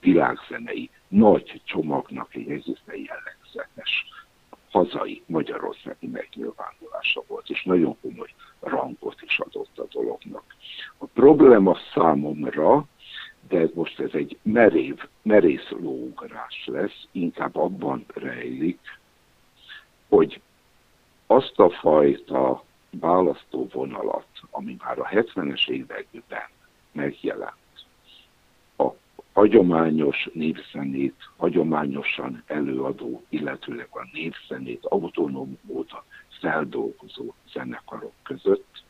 világzenei 0.01 0.91
nagy 1.09 1.61
csomagnak 1.65 2.35
egy 2.35 2.51
egészen 2.51 2.97
jellegzetes 2.97 4.05
hazai 4.75 5.23
magyarországi 5.27 6.07
megnyilvánulása 6.07 7.23
volt, 7.27 7.51
és 7.51 7.63
nagyon 7.63 7.97
komoly 8.01 8.35
rangot 8.61 9.23
is 9.23 9.39
adott 9.39 9.79
a 9.79 9.87
dolognak. 9.91 10.45
A 10.99 11.05
probléma 11.05 11.77
számomra, 11.95 12.85
de 13.49 13.69
most 13.75 14.01
ez 14.01 14.11
egy 14.13 14.39
merév, 14.55 14.99
merész 15.23 15.69
lógrás 15.69 16.65
lesz, 16.67 17.07
inkább 17.13 17.57
abban 17.57 18.05
rejlik, 18.15 18.81
hogy 20.09 20.41
azt 21.27 21.59
a 21.59 21.71
fajta 21.71 22.65
választóvonalat, 22.91 24.27
ami 24.51 24.77
már 24.85 24.99
a 24.99 25.09
70-es 25.09 25.69
években 25.69 26.49
megjelent, 26.93 27.53
hagyományos 29.33 30.29
népzenét, 30.33 31.31
hagyományosan 31.37 32.43
előadó, 32.47 33.25
illetőleg 33.29 33.89
a 33.91 34.09
népzenét 34.13 34.85
autonóm 34.85 35.59
módon 35.63 36.03
feldolgozó 36.41 37.33
zenekarok 37.53 38.13
között, 38.23 38.83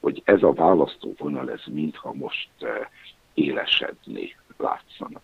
hogy 0.00 0.22
ez 0.24 0.42
a 0.42 0.52
választóvonal, 0.52 1.50
ez 1.50 1.62
mintha 1.66 2.12
most 2.12 2.48
eh, 2.58 2.86
élesedni 3.34 4.36
látszana. 4.58 5.20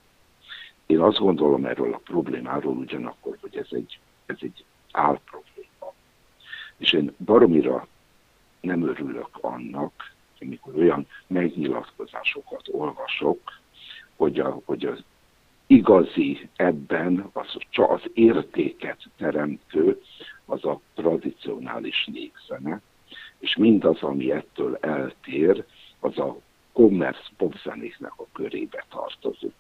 Én 0.87 1.01
azt 1.01 1.19
gondolom 1.19 1.65
erről 1.65 1.95
a 1.95 2.01
problémáról 2.05 2.77
ugyanakkor, 2.77 3.37
hogy 3.41 3.57
ez 3.57 3.69
egy, 3.71 3.99
ez 4.27 4.37
egy 4.41 4.65
álprobléma. 4.93 5.93
És 6.77 6.93
én 6.93 7.15
baromira 7.25 7.87
nem 8.61 8.89
örülök 8.89 9.39
annak, 9.41 10.13
amikor 10.41 10.75
olyan 10.77 11.07
megnyilatkozásokat 11.27 12.69
olvasok, 12.71 13.41
hogy, 14.17 14.39
a, 14.39 14.61
hogy 14.65 14.85
az 14.85 15.05
igazi 15.67 16.49
ebben, 16.57 17.31
az, 17.33 17.57
az 17.73 18.01
értéket 18.15 18.99
teremtő, 19.17 20.03
az 20.45 20.65
a 20.65 20.81
tradicionális 20.95 22.09
népzene, 22.13 22.81
és 23.39 23.57
mindaz, 23.57 24.03
ami 24.03 24.31
ettől 24.31 24.77
eltér, 24.81 25.65
az 26.01 26.19
a 26.19 26.37
commerce 26.75 27.31
popzenéknek 27.37 28.13
a 28.17 28.27
körébe 28.33 28.85
tartozik. 28.91 29.55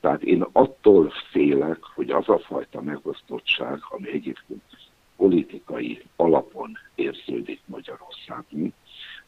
Tehát 0.00 0.22
én 0.22 0.44
attól 0.52 1.12
félek, 1.30 1.82
hogy 1.82 2.10
az 2.10 2.28
a 2.28 2.38
fajta 2.38 2.80
megosztottság, 2.80 3.78
ami 3.88 4.08
egyébként 4.10 4.62
politikai 5.16 6.02
alapon 6.16 6.78
érződik 6.94 7.60
Magyarországon, 7.64 8.74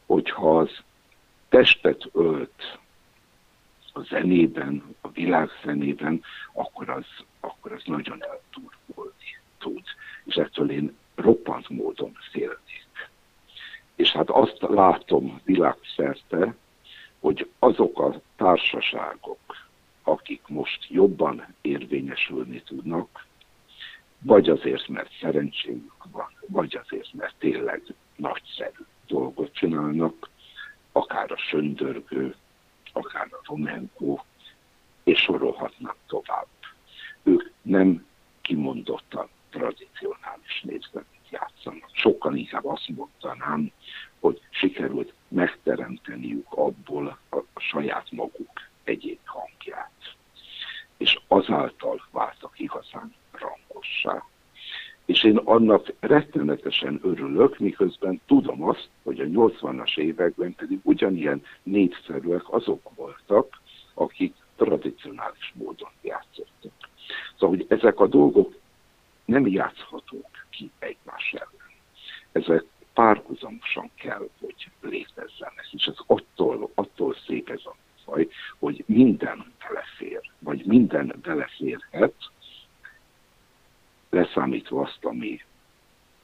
hogyha 0.06 0.58
az 0.58 0.70
testet 1.48 2.08
ölt 2.12 2.78
a 3.92 4.00
zenében, 4.02 4.94
a 5.00 5.08
világzenében, 5.08 6.22
akkor 6.52 6.88
az, 6.88 7.06
akkor 7.40 7.72
az 7.72 7.82
nagyon 7.84 8.22
elturbolni 8.22 9.38
tud. 9.58 9.82
És 10.24 10.34
ettől 10.34 10.70
én 10.70 10.96
roppant 11.14 11.68
módon 11.68 12.12
félnék. 12.30 13.10
És 13.94 14.12
hát 14.12 14.30
azt 14.30 14.56
látom 14.60 15.40
világszerte, 15.44 16.54
azok 17.64 17.98
a 17.98 18.20
társaságok, 18.36 19.38
akik 20.02 20.42
most 20.46 20.86
jobban 20.88 21.54
érvényesülni 21.60 22.62
tudnak, 22.62 23.26
vagy 24.18 24.48
azért, 24.48 24.88
mert 24.88 25.10
szerencséjük 25.20 26.04
van, 26.12 26.32
vagy 26.46 26.80
azért, 26.84 27.12
mert 27.12 27.34
tényleg 27.38 27.82
nagyszerű 28.16 28.84
dolgot 29.06 29.52
csinálnak, 29.52 30.30
akár 30.92 31.32
a 31.32 31.36
söndörgő, 31.36 32.34
akár 32.92 33.28
a 33.30 33.40
Romenko, 33.46 34.18
és 35.04 35.18
sorolhatnak 35.18 35.96
tovább. 36.06 36.46
Ők 37.22 37.50
nem 37.62 38.06
kimondottan 38.40 39.28
tradicionális 39.50 40.62
népzenét 40.62 41.28
játszanak. 41.30 41.90
Sokkal 41.92 42.36
inkább 42.36 42.66
azt 42.66 42.88
mondanám, 42.88 43.72
hogy 44.20 44.40
sikerült 44.50 45.12
megteremteniük 45.28 46.46
abból 46.48 47.18
a, 47.28 47.36
a 47.36 47.60
saját 47.60 48.10
maguk 48.10 48.60
egyéb 48.84 49.18
hangját. 49.24 50.14
És 50.96 51.18
azáltal 51.28 52.06
váltak 52.10 52.58
igazán 52.58 53.14
rangossá. 53.32 54.24
És 55.04 55.14
És 55.14 55.24
én 55.24 55.36
annak 55.36 55.92
rettenetesen 56.06 57.00
örülök, 57.02 57.58
miközben 57.58 58.20
tudom 58.26 58.62
azt, 58.62 58.88
hogy 59.02 59.20
a 59.20 59.24
80-as 59.24 59.98
években 59.98 60.54
pedig 60.54 60.78
ugyanilyen 60.82 61.42
népszerűek 61.62 62.52
azok 62.52 62.94
voltak, 62.94 63.60
akik 63.94 64.34
tradicionális 64.56 65.52
módon 65.54 65.90
játszottak. 66.02 66.72
Szóval, 67.38 67.56
hogy 67.56 67.66
ezek 67.68 68.00
a 68.00 68.06
dolgok 68.06 68.54
nem 69.24 69.46
játszhatók 69.46 70.28
ki 70.50 70.70
egymás 70.78 71.32
ellen. 71.32 71.72
Ezek 72.32 72.64
párhuzamosan 72.92 73.90
kell, 73.94 74.28
hogy 74.40 74.70
létezzenek, 74.80 75.68
és 75.72 75.84
ez 75.86 75.96
attól, 76.06 76.70
attól 76.74 77.16
szép 77.26 77.48
ez 77.48 77.60
a 77.64 77.76
faj, 78.04 78.28
hogy 78.58 78.84
minden 78.86 79.52
belefér, 79.58 80.30
vagy 80.38 80.64
minden 80.66 81.14
beleférhet, 81.22 82.14
leszámítva 84.10 84.82
azt, 84.82 85.04
ami, 85.04 85.40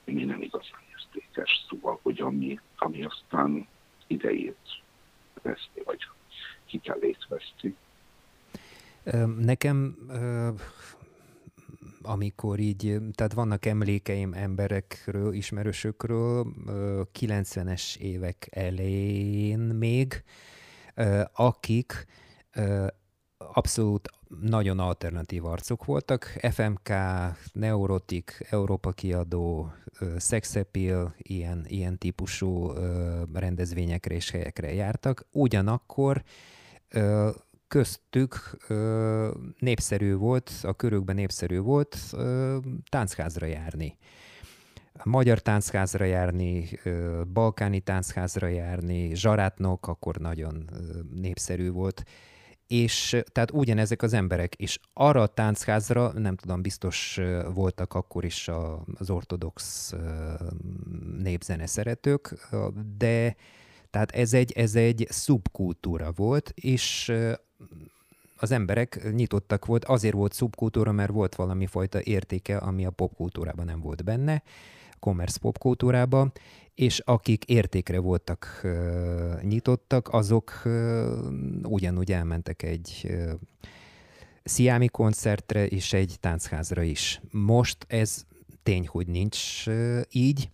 ami 0.07 0.24
nem 0.24 0.43
igazán 0.43 0.81
értékes, 0.99 1.64
szóval, 1.68 1.99
hogy 2.03 2.20
ami, 2.20 2.61
ami 2.76 3.05
aztán 3.05 3.66
idejét 4.07 4.83
veszni, 5.43 5.83
vagy 5.85 6.09
hitelét 6.64 7.26
veszti. 7.28 7.76
Nekem 9.37 9.97
így, 12.83 13.01
tehát 13.14 13.33
vannak 13.33 13.66
emlékeim 13.66 14.33
emberekről, 14.33 15.33
ismerősökről, 15.33 16.47
90-es 17.20 17.97
évek 17.97 18.49
elején 18.51 19.59
még, 19.59 20.22
akik 21.33 22.07
abszolút 23.39 24.09
nagyon 24.41 24.78
alternatív 24.78 25.45
arcok 25.45 25.85
voltak. 25.85 26.24
FMK, 26.51 26.89
Neurotik, 27.53 28.47
Európa 28.51 28.91
kiadó, 28.91 29.72
Appeal, 30.55 31.14
ilyen, 31.16 31.64
ilyen 31.68 31.99
típusú 31.99 32.72
rendezvényekre 33.33 34.14
és 34.14 34.31
helyekre 34.31 34.74
jártak. 34.74 35.26
Ugyanakkor 35.33 36.22
köztük 37.70 38.56
ö, 38.68 39.30
népszerű 39.58 40.14
volt, 40.14 40.50
a 40.62 40.72
körükben 40.72 41.14
népszerű 41.14 41.58
volt 41.58 41.96
ö, 42.12 42.56
táncházra 42.88 43.46
járni. 43.46 43.96
Magyar 45.04 45.38
táncházra 45.38 46.04
járni, 46.04 46.68
ö, 46.84 47.22
balkáni 47.32 47.80
táncházra 47.80 48.46
járni, 48.46 49.14
zsarátnok 49.14 49.88
akkor 49.88 50.16
nagyon 50.16 50.68
ö, 50.72 51.00
népszerű 51.20 51.70
volt. 51.70 52.02
És 52.66 53.16
tehát 53.32 53.50
ugyanezek 53.50 54.02
az 54.02 54.12
emberek, 54.12 54.54
és 54.54 54.78
arra 54.92 55.22
a 55.22 55.26
táncházra, 55.26 56.12
nem 56.12 56.36
tudom, 56.36 56.62
biztos 56.62 57.20
voltak 57.54 57.94
akkor 57.94 58.24
is 58.24 58.48
a, 58.48 58.84
az 58.94 59.10
ortodox 59.10 59.92
népzene 61.18 61.66
szeretők, 61.66 62.48
de 62.96 63.36
tehát 63.90 64.10
ez 64.10 64.32
egy, 64.32 64.52
ez 64.52 64.74
egy 64.74 65.06
szubkultúra 65.08 66.12
volt, 66.12 66.52
és 66.54 67.12
az 68.36 68.50
emberek 68.50 69.12
nyitottak 69.12 69.66
volt, 69.66 69.84
azért 69.84 70.14
volt 70.14 70.32
szubkultúra, 70.32 70.92
mert 70.92 71.11
volt 71.11 71.34
valami 71.34 71.66
fajta 71.66 72.02
értéke, 72.02 72.56
ami 72.56 72.86
a 72.86 72.90
popkultúrában 72.90 73.64
nem 73.64 73.80
volt 73.80 74.04
benne, 74.04 74.42
commerce 75.00 75.38
popkultúrában, 75.38 76.32
és 76.74 76.98
akik 76.98 77.44
értékre 77.44 77.98
voltak 77.98 78.61
uh, 78.64 79.42
nyitottak, 79.42 80.08
azok 80.12 80.62
uh, 80.64 80.72
ugyanúgy 81.62 82.12
elmentek 82.12 82.62
egy 82.62 83.00
uh, 83.04 83.32
sziámi 84.44 84.88
koncertre 84.88 85.66
és 85.66 85.92
egy 85.92 86.16
táncházra 86.20 86.82
is. 86.82 87.20
Most 87.30 87.84
ez 87.88 88.24
tény, 88.62 88.86
hogy 88.86 89.06
nincs 89.06 89.66
így, 90.11 90.50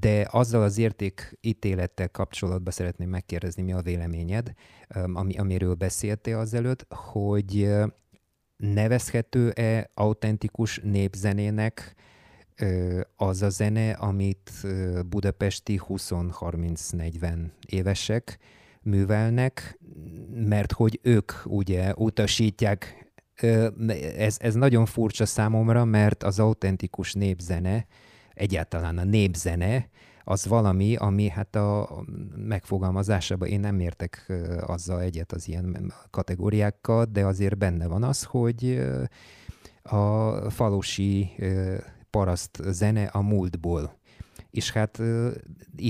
de 0.00 0.28
azzal 0.30 0.62
az 0.62 0.78
értékítélettel 0.78 2.08
kapcsolatban 2.08 2.72
szeretném 2.72 3.08
megkérdezni, 3.08 3.62
mi 3.62 3.72
a 3.72 3.80
véleményed, 3.80 4.52
ami, 5.12 5.36
amiről 5.36 5.74
beszéltél 5.74 6.38
azelőtt, 6.38 6.86
hogy 6.88 7.74
nevezhető-e 8.56 9.90
autentikus 9.94 10.80
népzenének 10.82 11.94
az 13.16 13.42
a 13.42 13.48
zene, 13.48 13.90
amit 13.90 14.50
budapesti 15.06 15.80
20-30-40 15.88 17.50
évesek 17.66 18.38
művelnek, 18.82 19.78
mert 20.30 20.72
hogy 20.72 21.00
ők 21.02 21.32
ugye 21.44 21.92
utasítják, 21.96 23.08
ez, 24.16 24.36
ez 24.38 24.54
nagyon 24.54 24.86
furcsa 24.86 25.26
számomra, 25.26 25.84
mert 25.84 26.22
az 26.22 26.38
autentikus 26.38 27.12
népzene, 27.12 27.86
egyáltalán 28.34 28.98
a 28.98 29.04
népzene, 29.04 29.88
az 30.24 30.46
valami, 30.46 30.96
ami 30.96 31.28
hát 31.28 31.56
a 31.56 32.04
megfogalmazásában 32.36 33.48
én 33.48 33.60
nem 33.60 33.80
értek 33.80 34.32
azzal 34.66 35.00
egyet 35.00 35.32
az 35.32 35.48
ilyen 35.48 35.92
kategóriákkal, 36.10 37.04
de 37.04 37.26
azért 37.26 37.58
benne 37.58 37.86
van 37.86 38.02
az, 38.02 38.22
hogy 38.22 38.84
a 39.82 40.30
falusi 40.50 41.30
paraszt 42.10 42.62
zene 42.64 43.04
a 43.04 43.20
múltból. 43.20 43.98
És 44.50 44.72
hát 44.72 45.02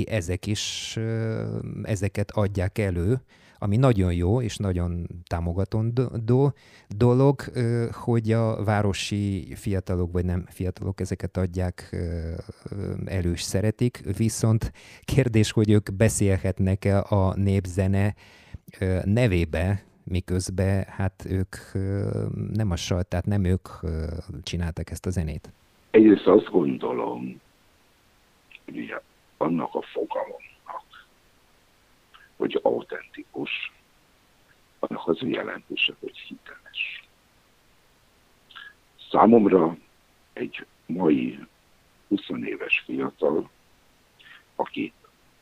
ezek 0.05 0.47
is, 0.47 0.99
ezeket 1.83 2.31
adják 2.31 2.79
elő, 2.79 3.23
ami 3.65 3.77
nagyon 3.77 4.13
jó 4.13 4.41
és 4.41 4.57
nagyon 4.57 5.07
támogatandó 5.27 6.53
dolog, 6.89 7.41
hogy 7.93 8.33
a 8.33 8.65
városi 8.65 9.55
fiatalok, 9.55 10.13
vagy 10.13 10.25
nem 10.25 10.45
fiatalok 10.49 11.01
ezeket 11.01 11.37
adják 11.37 11.97
elő 13.05 13.33
és 13.33 13.43
szeretik, 13.43 14.17
viszont 14.17 14.73
kérdés, 15.01 15.53
hogy 15.53 15.71
ők 15.71 15.93
beszélhetnek-e 15.93 16.99
a 17.09 17.35
népzene 17.37 18.15
nevébe, 19.05 19.85
miközben 20.05 20.85
hát 20.89 21.27
ők 21.29 21.57
nem 22.53 22.71
a 22.71 22.77
sal, 22.77 23.03
tehát 23.03 23.27
nem 23.27 23.45
ők 23.45 23.69
csináltak 24.43 24.91
ezt 24.91 25.07
a 25.07 25.11
zenét. 25.11 25.53
Egyrészt 25.91 26.27
azt 26.27 26.51
gondolom, 26.51 27.41
hogy 28.65 28.95
annak 29.37 29.75
a 29.75 29.83
fogalom, 29.93 30.43
hogy 32.37 32.61
autentikus, 32.63 33.73
annak 34.79 35.09
az 35.09 35.19
jelentése, 35.21 35.95
hogy 36.01 36.19
hiteles. 36.19 37.09
Számomra 39.11 39.77
egy 40.33 40.67
mai 40.87 41.39
20 42.09 42.21
éves 42.45 42.83
fiatal, 42.87 43.51
aki 44.55 44.93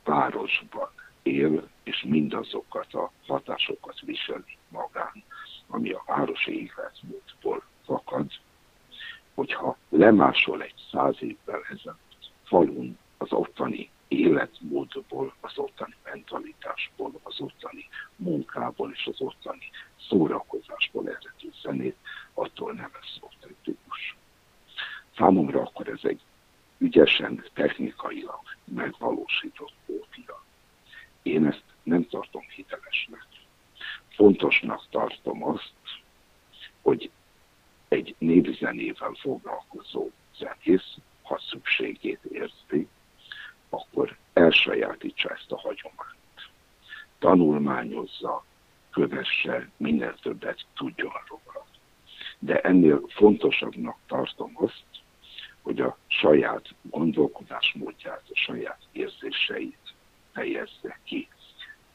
városban 0.05 0.91
él, 1.23 1.69
és 1.83 2.03
mindazokat 2.09 2.95
a 2.95 3.13
hatásokat 3.27 4.01
viseli 4.01 4.57
magán, 4.69 5.25
ami 5.67 5.91
a 5.91 6.03
városi 6.07 6.53
életmódból 6.53 7.63
fakad, 7.85 8.31
hogyha 9.35 9.77
lemásol 9.89 10.63
egy 10.63 10.75
száz 10.91 11.17
évvel 11.21 11.63
ezelőtt 11.71 12.31
falun 12.45 12.99
az 13.19 13.33
ottani 13.33 13.91
életmódból, 14.21 15.35
az 15.41 15.59
ottani 15.59 15.95
mentalitásból, 16.05 17.13
az 17.23 17.41
ottani 17.41 17.89
munkából 18.17 18.93
és 18.93 19.07
az 19.07 19.21
ottani 19.21 19.71
szórakozásból 20.09 21.09
eredő 21.09 21.53
zenét, 21.63 21.97
attól 22.35 22.73
nem 22.73 22.91
lesz 22.93 23.19
autentikus. 23.21 24.17
Számomra 25.17 25.61
akkor 25.61 25.89
ez 25.89 26.01
egy 26.03 26.21
ügyesen, 26.79 27.45
technikailag 27.53 28.41
megvalósított 28.65 29.73
kópia. 29.87 30.45
Én 31.23 31.47
ezt 31.47 31.65
nem 31.83 32.09
tartom 32.09 32.43
hitelesnek. 32.49 33.27
Fontosnak 34.09 34.87
tartom 34.91 35.45
azt, 35.45 35.73
hogy 36.83 37.11
egy 37.89 38.15
népzenével 38.19 39.13
foglalkozó 39.21 40.11
zenész, 40.37 40.97
ha 41.23 41.41
szükségét 41.51 42.21
érzi, 42.25 42.89
akkor 43.73 44.17
elsajátítsa 44.33 45.29
ezt 45.29 45.53
a 45.53 45.59
hagyományt. 45.59 46.51
Tanulmányozza, 47.19 48.45
kövesse, 48.91 49.69
minél 49.77 50.15
többet 50.23 50.67
tudjon 50.77 51.13
róla. 51.29 51.67
De 52.39 52.61
ennél 52.61 53.01
fontosabbnak 53.09 53.97
tartom 54.07 54.53
azt, 54.55 54.85
hogy 55.63 55.81
a 55.81 55.97
saját 56.07 56.69
gondolkodásmódját, 56.83 58.23
a 58.29 58.39
saját 58.39 58.81
érzéseit 58.93 59.95
fejezze 60.33 60.99
ki, 61.05 61.29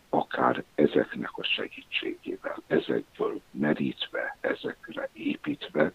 akár 0.09 0.63
ezeknek 0.75 1.37
a 1.37 1.43
segítségével, 1.43 2.61
ezekből 2.67 3.41
merítve, 3.51 4.37
ezekre 4.41 5.09
építve, 5.13 5.93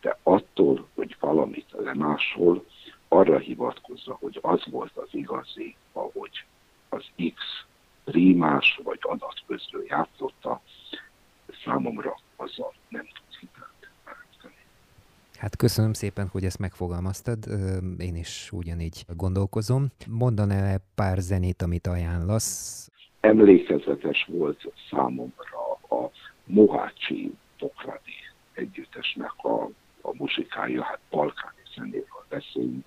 de 0.00 0.18
attól, 0.22 0.88
hogy 0.94 1.16
valamit 1.20 1.70
lemásol, 1.70 2.64
arra 3.08 3.38
hivatkozza, 3.38 4.16
hogy 4.20 4.38
az 4.42 4.62
volt 4.70 4.96
az 4.96 5.08
igazi, 5.10 5.76
ahogy 5.92 6.44
az 6.88 7.04
X 7.16 7.42
rímás 8.04 8.80
vagy 8.84 8.98
adatközlő 9.00 9.84
játszotta, 9.88 10.60
számomra 11.64 12.18
azzal 12.36 12.72
nem 12.88 13.04
tud 13.04 13.38
hitelt 13.40 13.76
Hát 15.38 15.56
köszönöm 15.56 15.92
szépen, 15.92 16.28
hogy 16.28 16.44
ezt 16.44 16.58
megfogalmaztad. 16.58 17.38
Én 17.98 18.16
is 18.16 18.48
ugyanígy 18.52 19.04
gondolkozom. 19.16 19.86
Mondaná 20.08 20.76
pár 20.94 21.18
zenét, 21.18 21.62
amit 21.62 21.86
ajánlasz? 21.86 22.90
Emlékezetes 23.20 24.28
volt 24.28 24.72
számomra 24.90 25.78
a 25.88 26.10
Mohácsi 26.44 27.34
Pokladi 27.58 28.14
együttesnek 28.52 29.32
a, 29.36 29.62
a 30.00 30.14
muzsikája, 30.14 30.82
hát 30.82 30.98
balkáni 31.10 31.62
zenéről 31.74 32.24
beszélünk. 32.28 32.84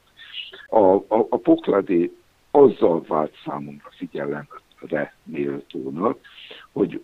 A, 0.68 0.80
a, 0.94 1.28
a 1.30 1.38
Pokladi 1.38 2.12
azzal 2.52 3.04
vált 3.08 3.36
számomra 3.46 3.90
figyelemre 3.98 5.14
méltónak, 5.24 6.20
hogy 6.72 7.02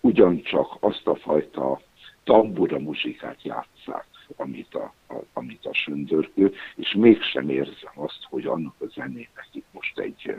ugyancsak 0.00 0.76
azt 0.80 1.06
a 1.06 1.14
fajta 1.14 1.80
tambura 2.24 2.78
muzsikát 2.78 3.42
játszák, 3.42 4.06
amit 4.36 4.74
a, 4.74 4.92
a, 5.08 5.14
amit 5.32 5.66
a 5.66 5.74
sündörgő, 5.74 6.54
és 6.76 6.92
mégsem 6.92 7.48
érzem 7.48 7.92
azt, 7.94 8.26
hogy 8.28 8.46
annak 8.46 8.74
a 8.78 8.86
zenének 8.86 9.48
itt 9.52 9.66
most 9.72 9.98
egy, 9.98 10.34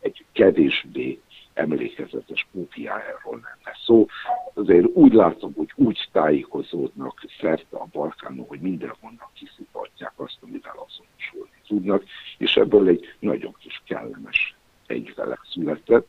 egy 0.00 0.24
kevésbé 0.32 1.20
emlékezetes 1.54 2.46
kópiájáról 2.52 3.34
lenne 3.34 3.76
szó. 3.84 4.06
Azért 4.54 4.86
úgy 4.92 5.12
látom, 5.12 5.52
hogy 5.56 5.72
úgy 5.74 6.08
tájékozódnak 6.12 7.24
szerte 7.40 7.76
a 7.76 7.86
Balkánon, 7.92 8.46
hogy 8.46 8.60
mindenhonnan 8.60 9.28
kiszipadják 9.34 10.12
azt, 10.16 10.38
amivel 10.40 10.72
azonosulni 10.72 11.13
tudnak, 11.66 12.04
és 12.38 12.56
ebből 12.56 12.88
egy 12.88 13.14
nagyon 13.18 13.54
kis 13.58 13.82
kellemes 13.86 14.54
egyvelek 14.86 15.40
született. 15.52 16.08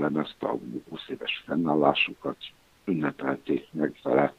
Pésodrom 0.00 0.12
lemezt 0.12 0.42
a 0.42 0.58
20 0.88 1.08
éves 1.08 1.42
fennállásukat 1.46 2.36
ünnepelték 2.84 3.68
meg 3.72 3.94
vele. 4.02 4.34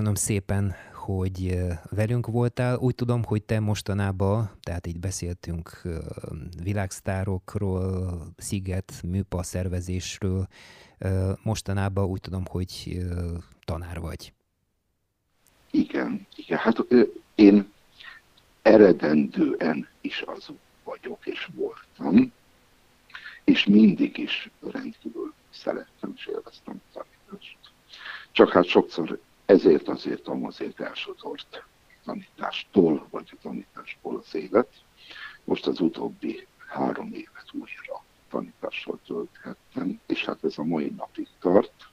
Köszönöm 0.00 0.20
szépen, 0.20 0.74
hogy 0.94 1.58
velünk 1.90 2.26
voltál. 2.26 2.76
Úgy 2.78 2.94
tudom, 2.94 3.24
hogy 3.24 3.42
te 3.42 3.60
mostanában, 3.60 4.50
tehát 4.62 4.86
így 4.86 5.00
beszéltünk 5.00 5.82
világsztárokról, 6.62 8.20
Sziget, 8.36 8.92
műpa 9.04 9.42
szervezésről, 9.42 10.46
mostanában 11.42 12.04
úgy 12.04 12.20
tudom, 12.20 12.44
hogy 12.46 13.02
tanár 13.64 14.00
vagy. 14.00 14.32
Igen, 15.70 16.26
igen. 16.36 16.58
Hát 16.58 16.76
én 17.34 17.72
eredendően 18.62 19.88
is 20.00 20.22
az 20.26 20.50
vagyok 20.84 21.26
és 21.26 21.48
voltam, 21.54 22.32
és 23.44 23.66
mindig 23.66 24.18
is 24.18 24.50
rendkívül 24.72 25.34
szerettem 25.50 26.12
és 26.16 26.26
élveztem 26.26 26.80
a 26.92 26.92
tanítást. 26.92 27.58
Csak 28.32 28.50
hát 28.50 28.64
sokszor 28.64 29.20
ezért 29.50 29.88
azért 29.88 30.28
amazért 30.28 30.80
elsodort 30.80 31.64
tanítástól, 32.04 33.06
vagy 33.10 33.28
a 33.32 33.36
tanításból 33.42 34.16
az 34.16 34.34
élet. 34.34 34.68
most 35.44 35.66
az 35.66 35.80
utóbbi 35.80 36.46
három 36.66 37.12
évet 37.12 37.46
újra 37.52 38.04
tanítással 38.28 38.98
tölthettem, 39.06 40.00
és 40.06 40.24
hát 40.24 40.44
ez 40.44 40.58
a 40.58 40.64
mai 40.64 40.92
napig 40.96 41.28
tart. 41.40 41.88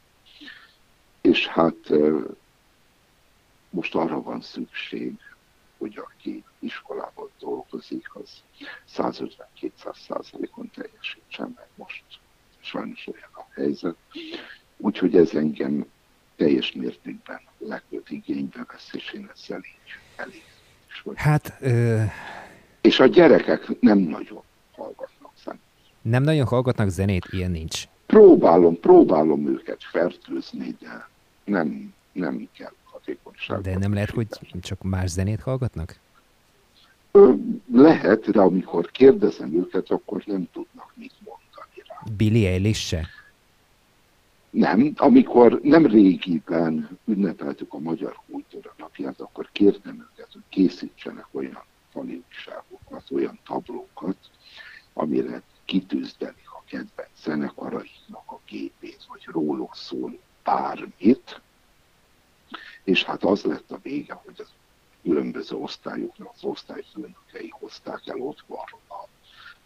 És 1.21 1.47
hát 1.47 1.89
most 3.69 3.95
arra 3.95 4.21
van 4.21 4.41
szükség, 4.41 5.13
hogy 5.77 5.97
aki 5.97 6.43
iskolában 6.59 7.29
dolgozik, 7.39 8.15
az 8.15 8.29
150-200 8.95 9.95
százalékon 10.07 10.69
teljesítsen 10.69 11.53
meg 11.55 11.67
most. 11.75 12.03
Sajnos 12.59 13.07
olyan 13.07 13.29
a 13.33 13.45
helyzet. 13.53 13.95
Úgyhogy 14.77 15.15
ez 15.15 15.33
engem 15.33 15.85
teljes 16.37 16.71
mértékben 16.71 17.39
legtöbb 17.57 18.05
igénybe 18.09 18.65
vesz, 18.71 18.89
és 18.93 19.11
én 19.13 19.29
ezzel 19.33 19.57
így 19.57 19.93
elég. 20.15 20.43
Hát... 21.15 21.57
Ö... 21.61 22.01
És 22.81 22.99
a 22.99 23.05
gyerekek 23.05 23.79
nem 23.79 23.97
nagyon 23.97 24.41
hallgatnak 24.71 25.31
zenét. 25.43 25.61
Nem 26.01 26.23
nagyon 26.23 26.45
hallgatnak 26.45 26.89
zenét? 26.89 27.25
Ilyen 27.31 27.51
nincs. 27.51 27.83
Próbálom, 28.05 28.79
próbálom 28.79 29.47
őket 29.47 29.83
fertőzni, 29.91 30.75
de 30.79 31.09
nem, 31.43 31.93
nem 32.11 32.49
kell 32.57 32.73
hatékonyság. 32.83 33.61
De 33.61 33.77
nem 33.77 33.93
lehet, 33.93 34.09
hogy 34.09 34.27
csak 34.61 34.83
más 34.83 35.09
zenét 35.09 35.41
hallgatnak? 35.41 35.99
Lehet, 37.73 38.29
de 38.31 38.39
amikor 38.39 38.91
kérdezem 38.91 39.53
őket, 39.53 39.89
akkor 39.89 40.23
nem 40.25 40.47
tudnak 40.53 40.91
mit 40.95 41.13
mondani 41.25 41.83
rá. 41.87 42.11
Billy 42.17 42.45
Eilish 42.45 42.81
se? 42.81 43.07
Nem, 44.57 44.93
amikor 44.95 45.59
nem 45.63 45.85
régiben 45.85 46.99
ünnepeltük 47.05 47.73
a 47.73 47.79
Magyar 47.79 48.19
Kultúra 48.31 48.73
napját, 48.77 49.21
akkor 49.21 49.49
kértem 49.51 50.07
őket, 50.11 50.33
hogy 50.33 50.41
készítsenek 50.49 51.25
olyan 51.31 51.63
tanulságokat, 51.93 53.11
olyan 53.11 53.39
tablókat, 53.45 54.17
amire 54.93 55.41
kitűzdelik 55.65 56.49
a 56.51 56.63
kedvenc 56.65 57.21
zenekaraiknak 57.23 58.23
a 58.25 58.39
képét, 58.45 59.05
vagy 59.07 59.23
róluk 59.25 59.75
szól 59.75 60.19
bármit, 60.43 61.41
és 62.83 63.03
hát 63.03 63.23
az 63.23 63.43
lett 63.43 63.71
a 63.71 63.79
vége, 63.83 64.13
hogy 64.13 64.35
az 64.37 64.49
különböző 65.03 65.55
osztályoknak 65.55 66.31
az 66.33 66.43
osztályfőnökei 66.43 67.49
hozták 67.59 68.01
el 68.05 68.19
otthonról 68.19 68.81
a 68.89 69.07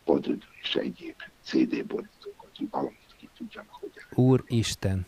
padödő 0.04 0.48
és 0.62 0.76
egyéb 0.76 1.16
CD 1.44 1.86
borítókat, 1.86 2.58
valamit 2.72 3.01
ki 3.22 3.30
tudjanak, 3.38 3.74
hogy 3.74 3.92
Úristen! 4.16 5.06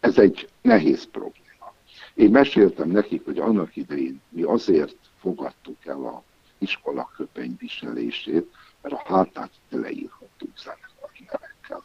Ez 0.00 0.18
egy 0.18 0.48
nehéz 0.60 1.08
probléma. 1.10 1.74
Én 2.14 2.30
meséltem 2.30 2.90
nekik, 2.90 3.24
hogy 3.24 3.38
annak 3.38 3.76
idején 3.76 4.20
mi 4.28 4.42
azért 4.42 4.96
fogadtuk 5.20 5.86
el 5.86 6.04
a 6.04 6.22
iskola 6.58 7.10
köpenyviselését, 7.16 8.54
mert 8.82 8.94
a 8.94 9.02
hátát 9.14 9.50
leírhattuk 9.68 10.58
zenekari 10.58 11.28
nevekkel. 11.32 11.82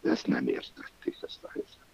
De 0.00 0.10
ezt 0.10 0.26
nem 0.26 0.48
értették, 0.48 1.16
ezt 1.22 1.42
a 1.42 1.48
helyzetet. 1.52 1.86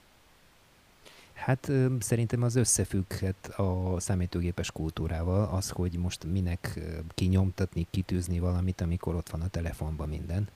Hát 1.32 1.70
szerintem 2.02 2.42
az 2.42 2.56
összefügghet 2.56 3.46
a 3.46 4.00
számítógépes 4.00 4.70
kultúrával, 4.70 5.48
az, 5.54 5.70
hogy 5.70 5.98
most 5.98 6.24
minek 6.24 6.80
kinyomtatni, 7.14 7.86
kitűzni 7.90 8.38
valamit, 8.38 8.80
amikor 8.80 9.14
ott 9.14 9.28
van 9.28 9.40
a 9.40 9.48
telefonban 9.48 10.08
minden. 10.08 10.48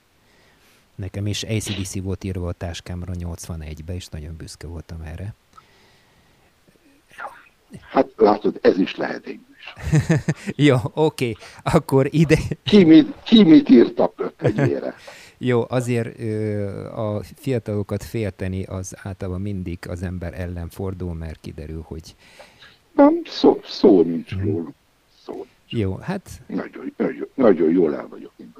Nekem 0.98 1.26
is 1.26 1.42
ACDC 1.42 2.02
volt 2.02 2.24
írva 2.24 2.48
a 2.48 2.52
táskámra 2.52 3.12
81-be, 3.18 3.94
és 3.94 4.06
nagyon 4.06 4.36
büszke 4.36 4.66
voltam 4.66 5.00
erre. 5.00 5.34
Hát 7.90 8.08
látod, 8.16 8.58
ez 8.62 8.78
is 8.78 8.96
lehet 8.96 9.26
egy 9.26 9.40
Jó, 10.66 10.76
oké, 10.94 11.34
akkor 11.62 12.08
ide... 12.10 12.38
Ki 12.62 12.84
mit, 12.84 13.14
ki 13.22 13.42
mit 13.42 13.68
írt 13.68 13.98
a 13.98 14.12
köpenyére? 14.16 14.94
Jó, 15.50 15.64
azért 15.68 16.18
ö, 16.20 16.86
a 16.86 17.22
fiatalokat 17.36 18.04
félteni 18.04 18.64
az 18.64 18.94
általában 19.02 19.40
mindig 19.40 19.78
az 19.88 20.02
ember 20.02 20.40
ellen 20.40 20.68
fordul, 20.68 21.14
mert 21.14 21.40
kiderül, 21.40 21.82
hogy... 21.86 22.14
Nem, 22.92 23.22
szó, 23.24 23.60
szó 23.64 24.02
nincs 24.02 24.32
hmm. 24.32 24.44
róla. 24.44 24.70
Szó 25.24 25.34
nincs. 25.34 25.82
Jó, 25.82 25.96
hát... 25.96 26.30
Nagyon, 26.46 26.92
nagyon, 26.96 27.28
nagyon 27.34 27.70
jól 27.70 27.94
el 27.94 28.08
vagyok 28.08 28.32
én 28.36 28.52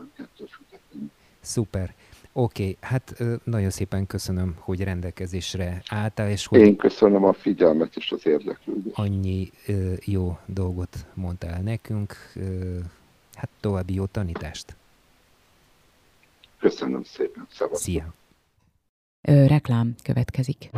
Szuper. 1.41 1.95
Oké, 2.41 2.62
okay, 2.62 2.76
hát 2.80 3.22
nagyon 3.45 3.70
szépen 3.70 4.07
köszönöm, 4.07 4.57
hogy 4.59 4.84
rendelkezésre 4.84 5.82
álltál, 5.89 6.30
és 6.30 6.47
hogy... 6.47 6.61
Én 6.61 6.76
köszönöm 6.76 7.24
a 7.24 7.32
figyelmet 7.32 7.97
és 7.97 8.12
az 8.12 8.26
érdeklődést. 8.26 8.99
Annyi 8.99 9.51
jó 10.05 10.39
dolgot 10.47 11.07
mondtál 11.14 11.61
nekünk, 11.61 12.16
hát 13.34 13.49
további 13.61 13.95
jó 13.95 14.07
tanítást. 14.07 14.76
Köszönöm 16.59 17.03
szépen. 17.03 17.47
Szabad. 17.51 17.76
Szia. 17.76 18.14
Ö, 19.22 19.46
reklám 19.46 19.94
következik. 20.02 20.68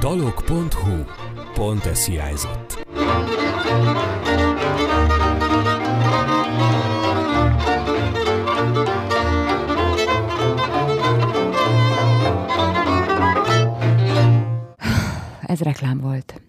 Dalok.hu 0.00 1.04
Pont 1.54 1.84
ez 1.86 2.06
hiányzott. 2.06 2.86
Ez 15.46 15.60
reklám 15.60 15.98
volt. 16.00 16.40